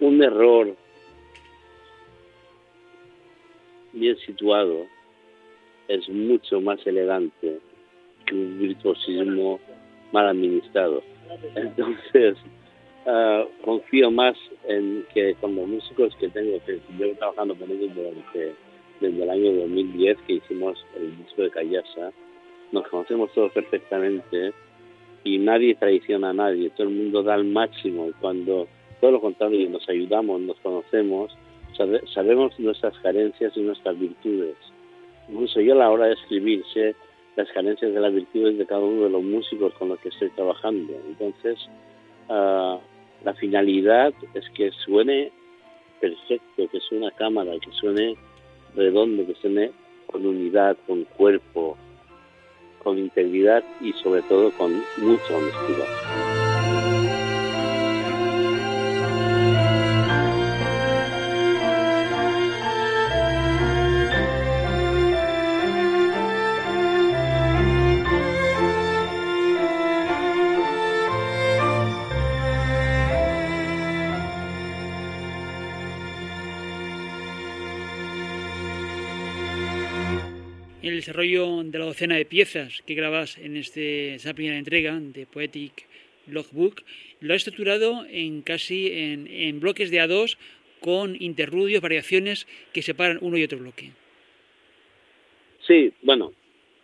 un 0.00 0.22
error 0.22 0.74
bien 3.98 4.16
situado 4.18 4.86
es 5.88 6.08
mucho 6.08 6.60
más 6.60 6.84
elegante 6.86 7.58
que 8.26 8.34
un 8.34 8.58
virtuosismo 8.58 9.58
mal 10.12 10.28
administrado. 10.28 11.02
Entonces, 11.54 12.36
uh, 13.06 13.44
confío 13.64 14.10
más 14.10 14.36
en 14.66 15.04
que 15.14 15.34
con 15.40 15.56
los 15.56 15.66
músicos 15.66 16.14
que 16.16 16.28
tengo, 16.28 16.62
que 16.64 16.80
llevo 16.98 17.14
trabajando 17.14 17.54
con 17.54 17.70
ellos 17.70 17.94
durante, 17.94 18.54
desde 19.00 19.22
el 19.22 19.30
año 19.30 19.52
2010 19.52 20.18
que 20.26 20.32
hicimos 20.34 20.84
el 20.96 21.16
disco 21.18 21.42
de 21.42 21.50
Callasa, 21.50 22.12
nos 22.72 22.86
conocemos 22.88 23.32
todos 23.32 23.52
perfectamente 23.52 24.52
y 25.24 25.38
nadie 25.38 25.74
traiciona 25.74 26.30
a 26.30 26.34
nadie, 26.34 26.70
todo 26.70 26.88
el 26.88 26.94
mundo 26.94 27.22
da 27.22 27.34
el 27.34 27.44
máximo 27.44 28.08
y 28.08 28.12
cuando 28.12 28.68
todo 29.00 29.12
lo 29.12 29.20
contrario 29.20 29.68
nos 29.70 29.88
ayudamos, 29.88 30.40
nos 30.40 30.58
conocemos, 30.60 31.36
sabemos 32.14 32.58
nuestras 32.58 32.96
carencias 32.98 33.52
y 33.56 33.60
nuestras 33.60 33.98
virtudes. 33.98 34.56
Incluso 35.28 35.60
yo 35.60 35.74
a 35.74 35.76
la 35.76 35.90
hora 35.90 36.06
de 36.06 36.14
escribir 36.14 36.64
sé 36.72 36.94
las 37.36 37.48
carencias 37.52 37.92
de 37.92 38.00
las 38.00 38.12
virtudes 38.12 38.58
de 38.58 38.66
cada 38.66 38.80
uno 38.80 39.04
de 39.04 39.10
los 39.10 39.22
músicos 39.22 39.72
con 39.74 39.90
los 39.90 39.98
que 40.00 40.08
estoy 40.08 40.30
trabajando. 40.30 40.92
Entonces, 41.06 41.58
uh, 42.28 42.78
la 43.24 43.34
finalidad 43.34 44.12
es 44.34 44.48
que 44.50 44.72
suene 44.84 45.30
perfecto, 46.00 46.68
que 46.68 46.80
suene 46.80 47.08
a 47.08 47.10
cámara, 47.12 47.52
que 47.60 47.70
suene 47.72 48.16
redondo, 48.74 49.26
que 49.26 49.34
suene 49.34 49.70
con 50.06 50.26
unidad, 50.26 50.76
con 50.86 51.04
cuerpo, 51.04 51.76
con 52.82 52.98
integridad 52.98 53.62
y 53.80 53.92
sobre 53.94 54.22
todo 54.22 54.50
con 54.52 54.72
mucha 54.98 55.36
honestidad. 55.36 56.37
Desarrollo 81.08 81.62
de 81.64 81.78
la 81.78 81.86
docena 81.86 82.16
de 82.16 82.26
piezas 82.26 82.82
que 82.84 82.92
grabas 82.92 83.38
en 83.38 83.56
este, 83.56 84.18
primera 84.34 84.58
entrega 84.58 85.00
de 85.00 85.24
Poetic 85.24 85.88
Logbook, 86.26 86.82
lo 87.20 87.32
has 87.32 87.38
estructurado 87.38 88.04
en 88.10 88.42
casi 88.42 88.92
en, 88.92 89.58
bloques 89.58 89.90
de 89.90 90.02
A2 90.02 90.36
con 90.80 91.16
interludios, 91.18 91.80
variaciones 91.80 92.46
que 92.74 92.82
separan 92.82 93.16
uno 93.22 93.38
y 93.38 93.44
otro 93.44 93.58
bloque. 93.58 93.92
Sí, 95.66 95.94
bueno, 96.02 96.34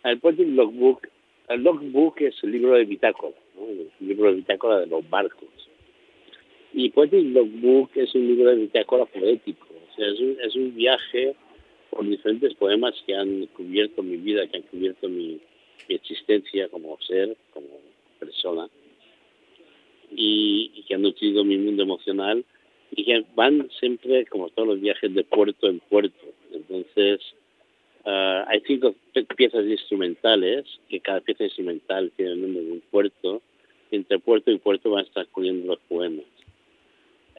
el 0.03 0.19
Poetic 0.19 0.47
Logbook, 0.47 1.07
el 1.49 1.61
Logbook 1.61 2.19
es 2.21 2.43
el 2.43 2.51
libro 2.51 2.73
de 2.73 2.85
bitácora, 2.85 3.35
el 3.61 4.07
libro 4.07 4.31
de 4.31 4.37
bitácora 4.37 4.79
de 4.79 4.87
los 4.87 5.07
barcos. 5.07 5.49
Y 6.73 6.89
Poetic 6.89 7.25
Logbook 7.27 7.95
es 7.95 8.15
un 8.15 8.25
libro 8.25 8.49
de 8.49 8.55
bitácora 8.55 9.05
poético, 9.05 9.67
o 9.69 9.95
sea, 9.95 10.07
es 10.07 10.19
un, 10.19 10.37
es 10.43 10.55
un 10.55 10.75
viaje 10.75 11.35
por 11.95 12.05
diferentes 12.05 12.53
poemas 12.55 12.93
que 13.07 13.15
han 13.15 13.45
cubierto 13.47 14.03
mi 14.03 14.17
vida, 14.17 14.45
que 14.47 14.57
han 14.57 14.63
cubierto 14.63 15.07
mi, 15.07 15.39
existencia 15.87 16.67
como 16.67 16.97
ser, 17.01 17.37
como 17.53 17.67
persona, 18.19 18.67
y, 20.11 20.83
que 20.87 20.95
han 20.95 21.03
nutrido 21.03 21.43
mi 21.43 21.57
mundo 21.57 21.83
emocional 21.83 22.43
y 22.91 23.05
que 23.05 23.25
van 23.35 23.69
siempre, 23.79 24.25
como 24.25 24.49
todos 24.49 24.67
los 24.67 24.81
viajes, 24.81 25.13
de 25.13 25.23
puerto 25.23 25.67
en 25.67 25.79
puerto. 25.79 26.25
Entonces, 26.51 27.21
ah, 28.03 28.45
hay 28.47 28.61
cinco 28.67 28.93
piezas 29.37 29.65
instrumentales, 29.65 30.65
que 30.89 30.99
cada 30.99 31.21
pieza 31.21 31.45
instrumental 31.45 32.11
tiene 32.15 32.33
el 32.33 32.41
nombre 32.41 32.63
de 32.63 32.71
un 32.73 32.81
puerto, 32.91 33.41
y 33.89 33.95
entre 33.95 34.19
puerto 34.19 34.51
y 34.51 34.57
puerto 34.57 34.91
van 34.91 35.05
transcurriendo 35.13 35.67
los 35.67 35.79
poemas. 35.87 36.25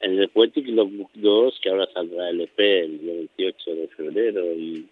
En 0.03 0.19
el 0.19 0.29
Poetic 0.29 0.69
Logbook 0.69 1.11
2, 1.15 1.59
que 1.63 1.71
ahora 1.71 1.89
saldrá 1.93 2.29
el 2.29 2.43
EP 2.43 2.59
el 2.59 3.01
día 3.01 3.15
28 3.15 3.75
de 3.75 3.89
febrero 3.89 4.53
y, 4.55 4.87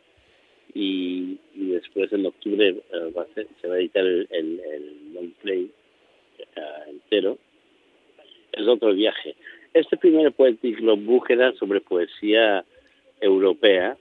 y, 0.75 1.39
después 1.55 2.13
en 2.13 2.27
octubre 2.27 2.69
eh, 2.69 3.13
va 3.17 3.27
se 3.35 3.69
va 3.69 3.75
a 3.75 3.79
editar 3.79 4.05
el, 4.05 5.13
long 5.13 5.31
play 5.43 5.71
eh, 6.39 6.45
entero, 6.89 7.39
es 8.53 8.67
otro 8.67 8.95
viaje. 8.95 9.35
Este 9.75 9.97
primer 9.97 10.33
Poetic 10.33 10.81
Logbook 10.81 11.31
era 11.31 11.53
sobre 11.55 11.81
poesía 11.81 12.65
europea 13.21 13.97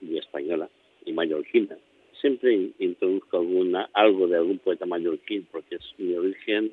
y 0.00 0.16
española 0.16 0.68
y 1.04 1.12
mallorquina. 1.12 1.76
Siempre 2.20 2.70
introduzco 2.78 3.38
alguna, 3.38 3.90
algo 3.92 4.26
de 4.26 4.36
algún 4.36 4.58
poeta 4.58 4.86
mallorquín 4.86 5.46
porque 5.52 5.76
es 5.76 5.94
mi 5.98 6.14
origen, 6.14 6.72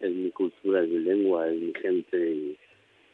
es 0.00 0.10
mi 0.10 0.30
cultura, 0.30 0.82
es 0.82 0.88
mi 0.88 0.98
lengua, 0.98 1.48
es 1.48 1.58
mi 1.58 1.72
gente 1.74 2.30
y 2.30 2.56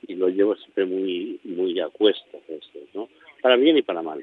lo 0.08 0.28
llevo 0.28 0.56
siempre 0.56 0.84
muy 0.84 1.40
muy 1.44 1.78
a 1.80 1.88
cuestas 1.88 2.40
¿no? 2.94 3.08
Para 3.40 3.56
bien 3.56 3.76
y 3.76 3.82
para 3.82 4.02
mal. 4.02 4.22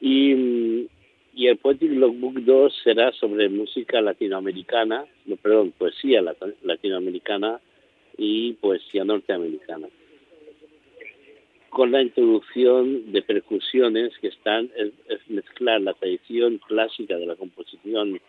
Y, 0.00 0.86
y 1.34 1.46
el 1.46 1.56
Poetic 1.56 1.92
Logbook 1.92 2.34
2 2.40 2.74
será 2.82 3.12
sobre 3.12 3.48
música 3.48 4.00
latinoamericana, 4.00 5.04
no, 5.26 5.36
perdón, 5.36 5.72
poesía 5.76 6.22
latinoamericana 6.62 7.60
y 8.16 8.54
poesía 8.54 9.04
norteamericana. 9.04 9.88
Con 11.70 11.92
la 11.92 12.02
introducción 12.02 13.12
de 13.12 13.22
percusiones 13.22 14.16
que 14.18 14.28
están, 14.28 14.70
es, 14.76 14.92
mezclar 15.28 15.80
la 15.80 15.92
tradición 15.92 16.58
clásica 16.66 17.16
de 17.16 17.26
la 17.26 17.36
composición 17.36 18.20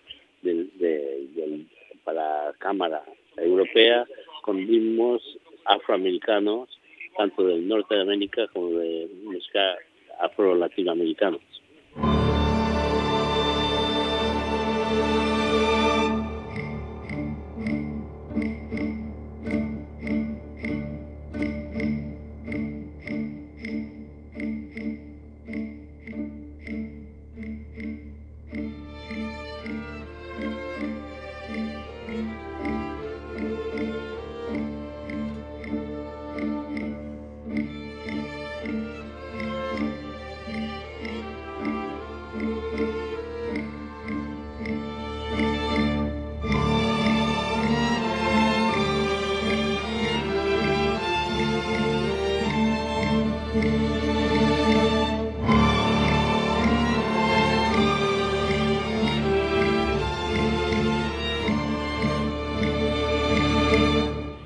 para 2.03 2.53
cámara 2.59 3.03
europea 3.37 4.05
con 4.41 4.57
ritmos 4.57 5.21
afroamericanos, 5.65 6.69
tanto 7.17 7.43
del 7.43 7.67
norte 7.67 7.95
de 7.95 8.01
América 8.01 8.47
como 8.53 8.69
de 8.79 9.09
música 9.23 9.75
afro-latinoamericanos. 10.19 11.41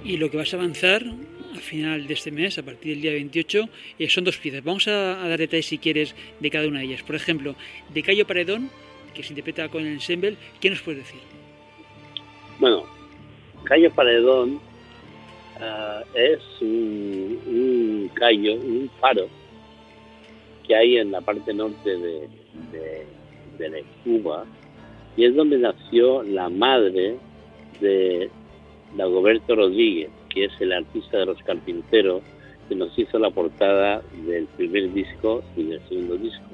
Que 0.03 0.37
vas 0.37 0.53
a 0.53 0.57
avanzar 0.57 1.03
al 1.53 1.59
final 1.59 2.07
de 2.07 2.13
este 2.13 2.31
mes, 2.31 2.57
a 2.57 2.63
partir 2.63 2.93
del 2.93 3.01
día 3.01 3.11
28, 3.11 3.69
eh, 3.99 4.09
son 4.09 4.23
dos 4.23 4.37
piezas. 4.37 4.63
Vamos 4.63 4.87
a, 4.87 5.27
dar 5.27 5.39
detalles, 5.39 5.67
si 5.67 5.77
quieres, 5.77 6.15
de 6.39 6.49
cada 6.49 6.67
una 6.67 6.79
de 6.79 6.85
ellas. 6.85 7.03
Por 7.03 7.15
ejemplo, 7.15 7.55
de 7.93 8.03
Cayo 8.03 8.27
Paredón, 8.27 8.69
que 9.13 9.23
se 9.23 9.29
interpreta 9.29 9.69
con 9.69 9.85
el 9.85 9.93
ensemble, 9.93 10.35
¿qué 10.59 10.69
nos 10.69 10.81
puedes 10.81 11.05
decir? 11.05 11.21
Bueno, 12.59 12.83
Cayo 13.63 13.91
Paredón 13.91 14.59
ah, 15.61 16.03
es 16.15 16.41
un, 16.61 17.39
un 17.45 18.11
callo, 18.13 18.55
un 18.55 18.89
faro 18.99 19.27
que 20.67 20.75
hay 20.75 20.97
en 20.97 21.11
la 21.11 21.21
parte 21.21 21.53
norte 21.53 21.89
de, 21.89 22.27
de, 23.57 23.69
de 23.69 23.85
Cuba, 24.03 24.45
y 25.15 25.25
es 25.25 25.35
donde 25.35 25.57
nació 25.57 26.23
la 26.23 26.49
madre 26.49 27.17
de 27.79 28.29
Dagoberto 28.95 29.55
Rodríguez, 29.55 30.09
que 30.29 30.45
es 30.45 30.51
el 30.59 30.73
artista 30.73 31.17
de 31.19 31.25
los 31.27 31.41
carpinteros 31.43 32.21
que 32.69 32.75
nos 32.75 32.97
hizo 32.97 33.19
la 33.19 33.29
portada 33.29 34.01
del 34.25 34.45
primer 34.57 34.93
disco 34.93 35.43
y 35.55 35.63
del 35.63 35.81
segundo 35.87 36.17
disco. 36.17 36.49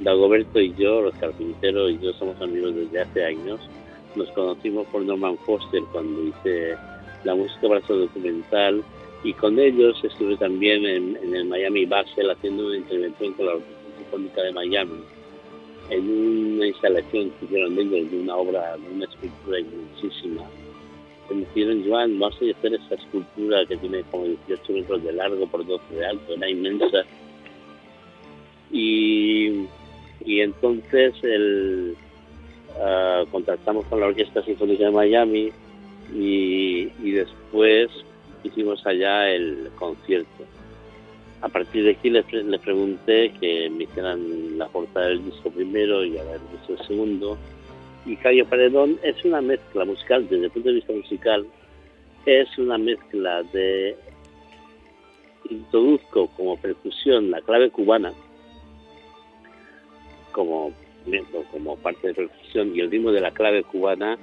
Dagoberto 0.00 0.60
y 0.60 0.74
yo, 0.74 1.02
los 1.02 1.14
carpinteros 1.14 1.92
y 1.92 1.98
yo 1.98 2.12
somos 2.14 2.40
amigos 2.40 2.74
desde 2.74 3.00
hace 3.00 3.24
años. 3.24 3.60
Nos 4.16 4.30
conocimos 4.30 4.86
por 4.88 5.02
Norman 5.02 5.36
Foster 5.38 5.82
cuando 5.92 6.22
hice 6.24 6.74
la 7.24 7.34
música 7.34 7.68
para 7.68 7.86
su 7.86 7.94
documental 7.94 8.82
y 9.24 9.32
con 9.34 9.58
ellos 9.58 9.96
estuve 10.02 10.36
también 10.36 10.84
en, 10.84 11.34
el 11.34 11.44
Miami 11.44 11.86
Basel 11.86 12.30
haciendo 12.30 12.66
una 12.66 12.76
intervención 12.76 13.32
con 13.34 13.46
la 13.46 13.52
Orquesta 13.52 13.96
Sinfónica 13.96 14.42
de 14.42 14.52
Miami 14.52 15.00
en 15.90 16.56
una 16.56 16.66
instalación 16.66 17.30
que 17.30 17.44
hicieron 17.44 17.78
ellos 17.78 18.10
de 18.10 18.20
una 18.20 18.36
obra, 18.36 18.76
de 18.76 18.94
una 18.94 19.04
escultura 19.04 19.60
inmensísima. 19.60 20.42
Me 21.34 21.46
dijeron, 21.54 21.84
Joan, 21.86 22.18
vas 22.18 22.34
a 22.34 22.58
hacer 22.58 22.74
esa 22.74 22.94
escultura 22.94 23.64
que 23.66 23.76
tiene 23.76 24.02
como 24.10 24.24
18 24.24 24.72
metros 24.72 25.04
de 25.04 25.12
largo 25.12 25.46
por 25.46 25.66
12 25.66 25.94
de 25.94 26.06
alto, 26.06 26.34
era 26.34 26.48
inmensa. 26.48 27.02
Y, 28.70 29.66
y 30.24 30.40
entonces 30.40 31.14
el, 31.22 31.94
uh, 32.76 33.26
contactamos 33.30 33.84
con 33.86 34.00
la 34.00 34.06
Orquesta 34.06 34.42
Sinfónica 34.42 34.84
de 34.84 34.90
Miami 34.90 35.52
y, 36.14 36.88
y 37.02 37.10
después 37.10 37.90
hicimos 38.44 38.84
allá 38.86 39.30
el 39.30 39.70
concierto. 39.78 40.44
A 41.42 41.48
partir 41.48 41.84
de 41.84 41.90
aquí 41.90 42.08
les, 42.08 42.24
pregunté 42.60 43.32
que 43.40 43.68
me 43.68 43.84
hicieran 43.84 44.58
la 44.58 44.68
portada 44.68 45.08
del 45.08 45.24
disco 45.24 45.50
primero 45.50 46.04
y 46.04 46.16
a 46.16 46.22
ver 46.22 46.40
el 46.68 46.86
segundo. 46.86 47.36
Y 48.04 48.16
Cayo 48.16 48.46
Paredón 48.46 48.98
es 49.02 49.24
una 49.24 49.40
mezcla 49.40 49.84
musical, 49.84 50.28
desde 50.28 50.46
el 50.46 50.50
punto 50.50 50.68
de 50.68 50.74
vista 50.76 50.92
musical, 50.92 51.46
es 52.26 52.58
una 52.58 52.78
mezcla 52.78 53.42
de 53.44 53.96
introduzco 55.50 56.28
como 56.36 56.56
percusión 56.56 57.30
la 57.30 57.40
clave 57.40 57.70
cubana 57.70 58.12
como, 60.30 60.72
como 61.50 61.76
parte 61.76 62.08
de 62.08 62.14
percusión 62.14 62.74
y 62.74 62.80
el 62.80 62.90
ritmo 62.90 63.12
de 63.12 63.20
la 63.20 63.32
clave 63.32 63.62
cubana 63.64 64.18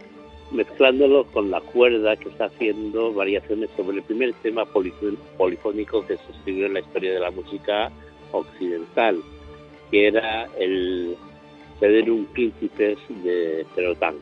mezclándolo 0.52 1.26
con 1.26 1.52
la 1.52 1.62
cuerda 1.62 2.16
que 2.16 2.30
está 2.30 2.46
haciendo 2.46 3.14
variaciones 3.14 3.70
sobre 3.78 3.98
el 3.98 4.04
primer 4.04 4.34
tema 4.42 4.66
polifónico 4.66 6.06
que 6.08 6.18
se 6.18 6.32
escribió 6.32 6.66
en 6.66 6.74
la 6.74 6.80
historia 6.80 7.14
de 7.14 7.20
la 7.20 7.30
música 7.30 7.92
occidental, 8.32 9.20
que 9.92 10.08
era 10.08 10.48
el 10.58 11.16
un 11.82 12.26
Príncipes 12.34 12.98
de 13.24 13.66
Perotán. 13.76 14.16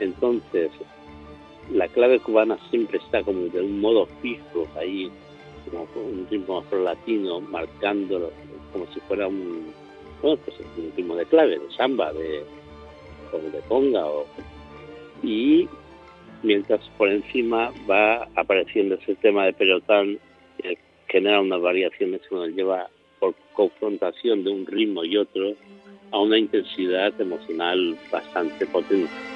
Entonces, 0.00 0.70
la 1.72 1.88
clave 1.88 2.20
cubana 2.20 2.58
siempre 2.70 2.98
está 2.98 3.22
como 3.22 3.46
de 3.48 3.60
un 3.60 3.80
modo 3.80 4.06
fijo 4.22 4.66
ahí, 4.76 5.10
como 5.70 5.86
un 6.06 6.26
ritmo 6.30 6.58
afro-latino, 6.58 7.40
marcándolo 7.40 8.30
como 8.72 8.86
si 8.92 9.00
fuera 9.00 9.26
un, 9.26 9.72
bueno, 10.22 10.38
pues 10.44 10.56
un 10.76 10.92
ritmo 10.96 11.16
de 11.16 11.26
clave, 11.26 11.58
de 11.58 11.70
samba, 11.76 12.12
de, 12.12 12.44
o 13.32 13.38
de 13.38 13.60
conga 13.68 14.06
o 14.06 14.26
y 15.22 15.68
mientras 16.42 16.80
por 16.98 17.08
encima 17.08 17.72
va 17.88 18.28
apareciendo 18.36 18.96
ese 18.96 19.14
tema 19.16 19.46
de 19.46 19.52
pelotán 19.54 20.18
que 20.58 20.78
genera 21.08 21.40
unas 21.40 21.60
variaciones 21.60 22.20
que 22.28 22.34
nos 22.34 22.48
lleva 22.50 22.88
por 23.18 23.34
confrontación 23.54 24.44
de 24.44 24.50
un 24.50 24.66
ritmo 24.66 25.04
y 25.04 25.16
otro 25.16 25.54
a 26.10 26.18
una 26.18 26.38
intensidad 26.38 27.12
emocional 27.20 27.96
bastante 28.10 28.66
potente. 28.66 29.35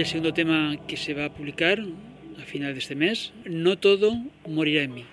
El 0.00 0.06
segundo 0.06 0.32
tema 0.32 0.76
que 0.88 0.96
se 0.96 1.12
va 1.12 1.26
a 1.26 1.30
publicar 1.32 1.78
a 1.78 2.44
final 2.46 2.72
de 2.72 2.78
este 2.78 2.94
mes, 2.94 3.34
No 3.44 3.78
todo 3.78 4.12
morirá 4.48 4.82
en 4.82 4.94
mí. 4.94 5.04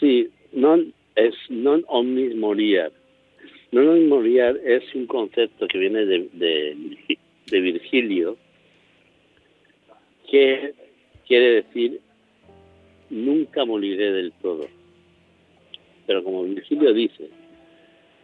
Sí, 0.00 0.30
non 0.52 0.94
es 1.16 1.36
non 1.50 1.84
omnis 1.88 2.32
moriar. 2.34 2.92
Non 3.76 3.92
omnis 3.92 4.08
moriar 4.08 4.56
es 4.64 4.88
un 4.94 5.04
concepto 5.04 5.68
que 5.68 5.76
viene 5.76 6.06
de, 6.06 6.28
de, 6.32 7.60
Virgilio 7.60 8.36
que 10.30 10.72
quiere 11.28 11.62
decir 11.62 12.00
nunca 13.10 13.64
moriré 13.64 14.12
del 14.12 14.32
todo. 14.40 14.66
Pero 16.06 16.24
como 16.24 16.44
Virgilio 16.44 16.94
dice, 16.94 17.28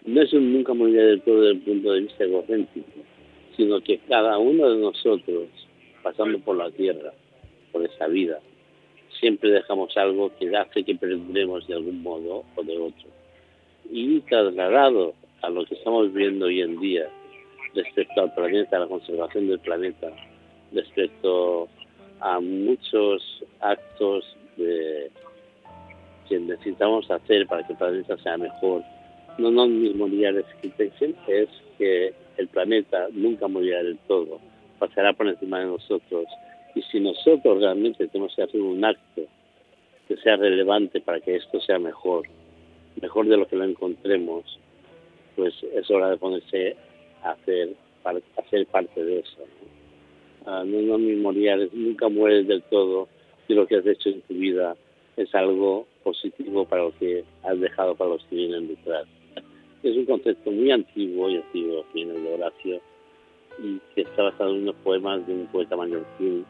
no 0.06 0.22
es 0.22 0.32
un 0.32 0.52
nunca 0.52 0.72
moriré 0.72 1.04
del 1.04 1.20
todo 1.20 1.42
desde 1.42 1.58
el 1.58 1.60
punto 1.60 1.92
de 1.92 2.00
vista 2.00 2.24
egocéntrico, 2.24 3.11
sino 3.56 3.80
que 3.80 3.98
cada 4.08 4.38
uno 4.38 4.70
de 4.70 4.78
nosotros, 4.78 5.48
pasando 6.02 6.38
por 6.40 6.56
la 6.56 6.70
tierra, 6.70 7.12
por 7.70 7.84
esa 7.84 8.06
vida, 8.06 8.40
siempre 9.20 9.50
dejamos 9.50 9.96
algo 9.96 10.32
que 10.38 10.54
hace 10.56 10.84
que 10.84 10.94
perduremos 10.94 11.66
de 11.66 11.74
algún 11.74 12.02
modo 12.02 12.44
o 12.56 12.62
de 12.62 12.76
otro. 12.78 13.08
Y 13.90 14.20
trasladado 14.20 15.14
a 15.42 15.50
lo 15.50 15.64
que 15.64 15.74
estamos 15.74 16.12
viendo 16.12 16.46
hoy 16.46 16.60
en 16.60 16.78
día 16.80 17.08
respecto 17.74 18.20
al 18.20 18.34
planeta, 18.34 18.76
a 18.76 18.80
la 18.80 18.86
conservación 18.86 19.48
del 19.48 19.58
planeta, 19.60 20.10
respecto 20.72 21.68
a 22.20 22.40
muchos 22.40 23.44
actos 23.60 24.24
que 24.56 26.38
necesitamos 26.38 27.10
hacer 27.10 27.46
para 27.46 27.66
que 27.66 27.72
el 27.72 27.78
planeta 27.78 28.16
sea 28.18 28.36
mejor, 28.36 28.82
no 29.38 29.50
no 29.50 29.66
mismo 29.66 30.08
día 30.08 30.32
de 30.32 30.44
es 31.26 31.48
que 31.78 32.14
el 32.36 32.48
planeta 32.48 33.08
nunca 33.12 33.48
morirá 33.48 33.82
del 33.82 33.98
todo, 34.08 34.40
pasará 34.78 35.12
por 35.12 35.28
encima 35.28 35.60
de 35.60 35.66
nosotros. 35.66 36.26
Y 36.74 36.82
si 36.82 37.00
nosotros 37.00 37.60
realmente 37.60 38.06
tenemos 38.08 38.34
que 38.34 38.42
hacer 38.42 38.60
un 38.60 38.84
acto 38.84 39.22
que 40.08 40.16
sea 40.18 40.36
relevante 40.36 41.00
para 41.00 41.20
que 41.20 41.36
esto 41.36 41.60
sea 41.60 41.78
mejor, 41.78 42.26
mejor 43.00 43.26
de 43.28 43.36
lo 43.36 43.46
que 43.46 43.56
lo 43.56 43.64
encontremos, 43.64 44.44
pues 45.36 45.54
es 45.74 45.90
hora 45.90 46.10
de 46.10 46.16
ponerse 46.16 46.76
a 47.22 47.30
hacer, 47.32 47.70
hacer 48.36 48.66
parte 48.66 49.04
de 49.04 49.20
eso. 49.20 49.38
Uh, 50.44 50.64
no, 50.64 50.98
no 50.98 51.32
nunca 51.72 52.08
mueres 52.08 52.48
del 52.48 52.62
todo 52.62 53.08
si 53.46 53.54
lo 53.54 53.66
que 53.66 53.76
has 53.76 53.86
hecho 53.86 54.08
en 54.08 54.22
tu 54.22 54.34
vida 54.34 54.76
es 55.16 55.32
algo 55.34 55.86
positivo 56.02 56.64
para 56.64 56.82
lo 56.82 56.98
que 56.98 57.24
has 57.44 57.60
dejado 57.60 57.94
para 57.94 58.10
los 58.10 58.24
que 58.24 58.34
vienen 58.34 58.66
detrás 58.66 59.06
es 59.82 59.96
un 59.96 60.06
concepto 60.06 60.50
muy 60.50 60.70
antiguo 60.70 61.28
y 61.30 61.36
antiguo, 61.36 61.84
viene 61.92 62.14
de 62.14 62.34
Horacio, 62.34 62.80
y 63.62 63.80
que 63.94 64.02
está 64.02 64.22
basado 64.22 64.50
en 64.50 64.62
unos 64.62 64.76
poemas 64.76 65.26
de 65.26 65.34
un 65.34 65.46
poeta 65.46 65.76
mallorquín 65.76 66.44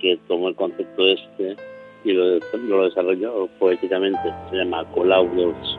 que 0.00 0.18
tomó 0.28 0.48
el 0.48 0.54
concepto 0.54 1.06
este 1.06 1.56
y 2.04 2.12
lo, 2.12 2.38
lo 2.68 2.84
desarrolló 2.84 3.48
poéticamente. 3.58 4.32
Se 4.50 4.56
llama 4.56 4.84
Colaudos. 4.92 5.78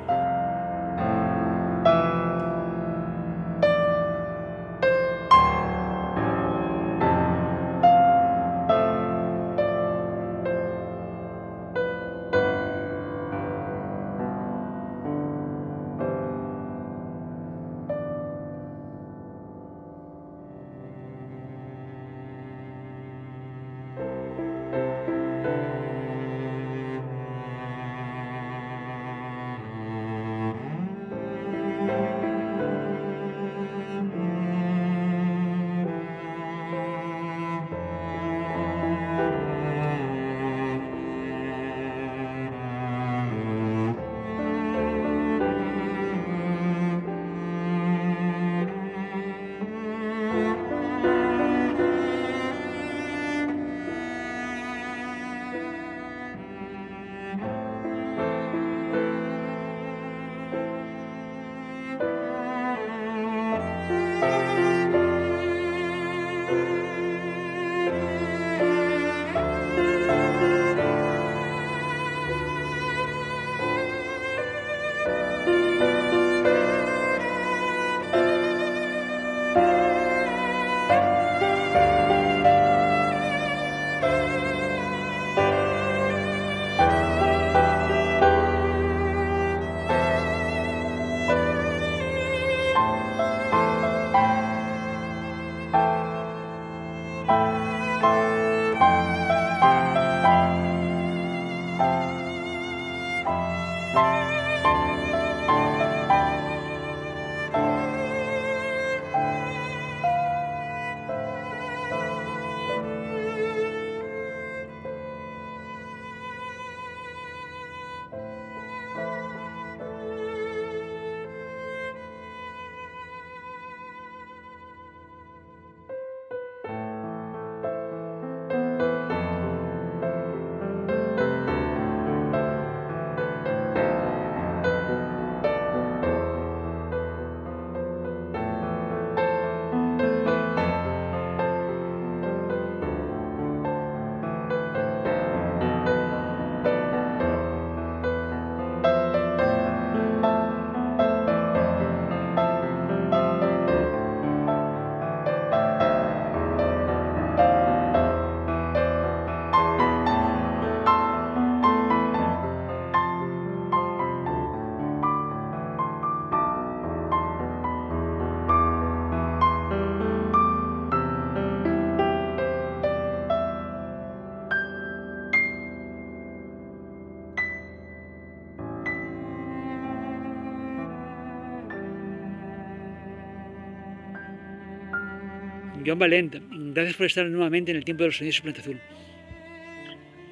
Joan 185.89 185.97
Valent, 185.97 186.35
gracias 186.51 186.97
por 186.97 187.07
estar 187.07 187.25
nuevamente 187.25 187.71
en 187.71 187.77
el 187.77 187.83
tiempo 187.83 188.03
de 188.03 188.09
los 188.09 188.17
sonidos 188.17 188.35
de 188.35 188.41
Planta 188.43 188.61
Azul. 188.61 188.79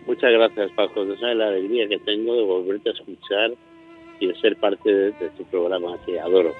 Muchas 0.05 0.32
gracias, 0.32 0.72
Paco. 0.74 1.03
No 1.03 1.18
sabes 1.18 1.36
la 1.36 1.47
alegría 1.47 1.88
que 1.88 1.97
tengo 1.97 2.36
de 2.36 2.43
volverte 2.43 2.89
a 2.89 2.93
escuchar 2.93 3.53
y 4.20 4.28
de 4.28 4.36
ser 4.36 4.55
parte 4.58 4.88
de, 4.88 5.12
de 5.14 5.26
este 5.26 5.43
programa 5.45 5.97
que 6.05 6.20
adoro. 6.20 6.53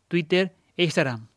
Twitter 0.07 0.55
e 0.77 0.83
Instagram. 0.83 1.29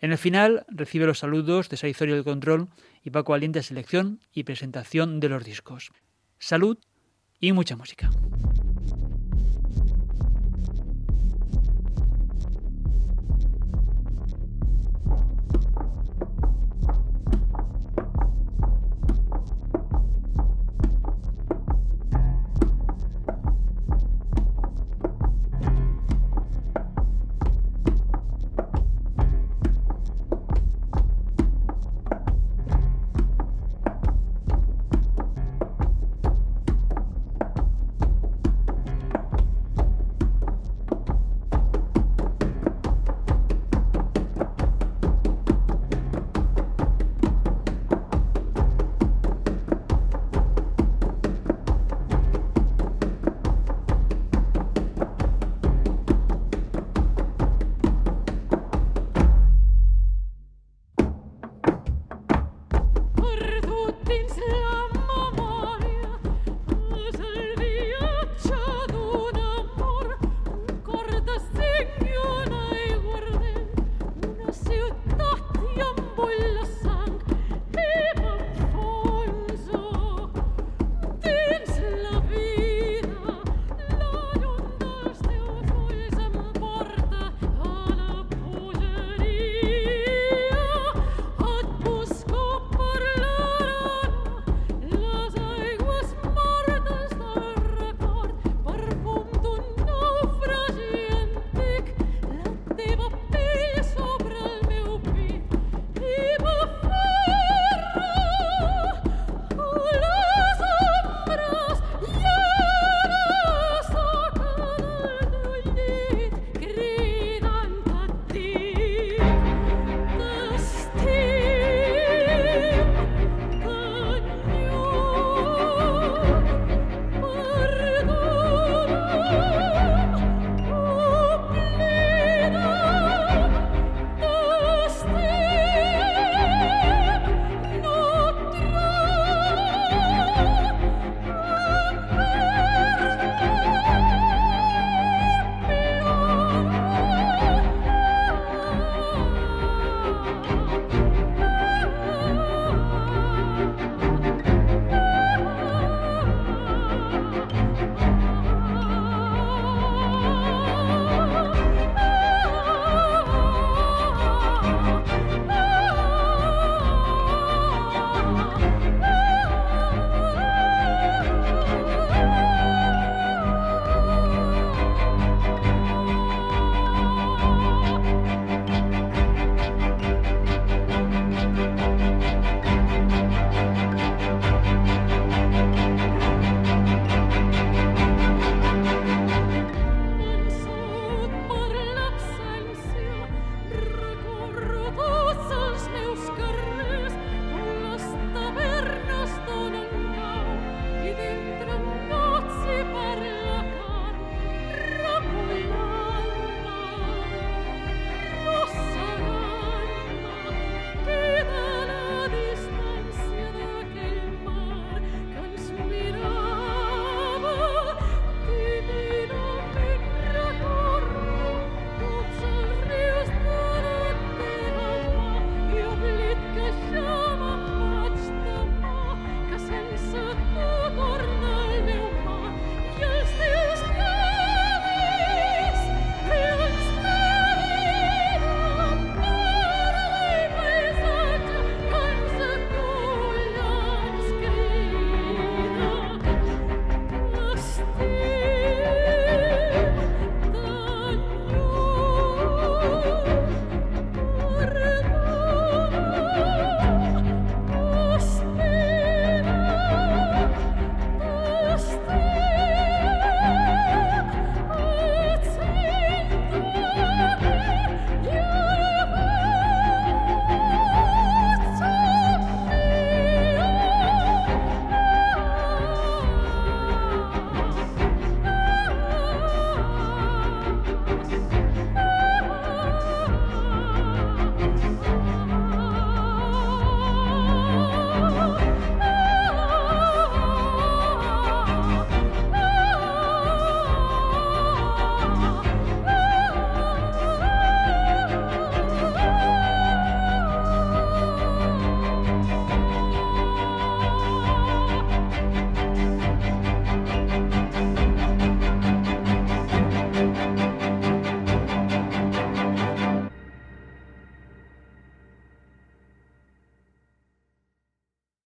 En 0.00 0.12
el 0.12 0.18
final 0.18 0.64
recibe 0.68 1.06
los 1.06 1.18
saludos 1.18 1.68
de 1.68 1.76
Saizorio 1.76 2.14
del 2.14 2.22
Control 2.22 2.68
y 3.02 3.10
Paco 3.10 3.32
Valiente 3.32 3.64
selección 3.64 4.20
y 4.32 4.44
presentación 4.44 5.18
de 5.18 5.28
los 5.28 5.42
discos. 5.42 5.90
Salud 6.38 6.78
y 7.40 7.50
mucha 7.50 7.74
música. 7.74 8.10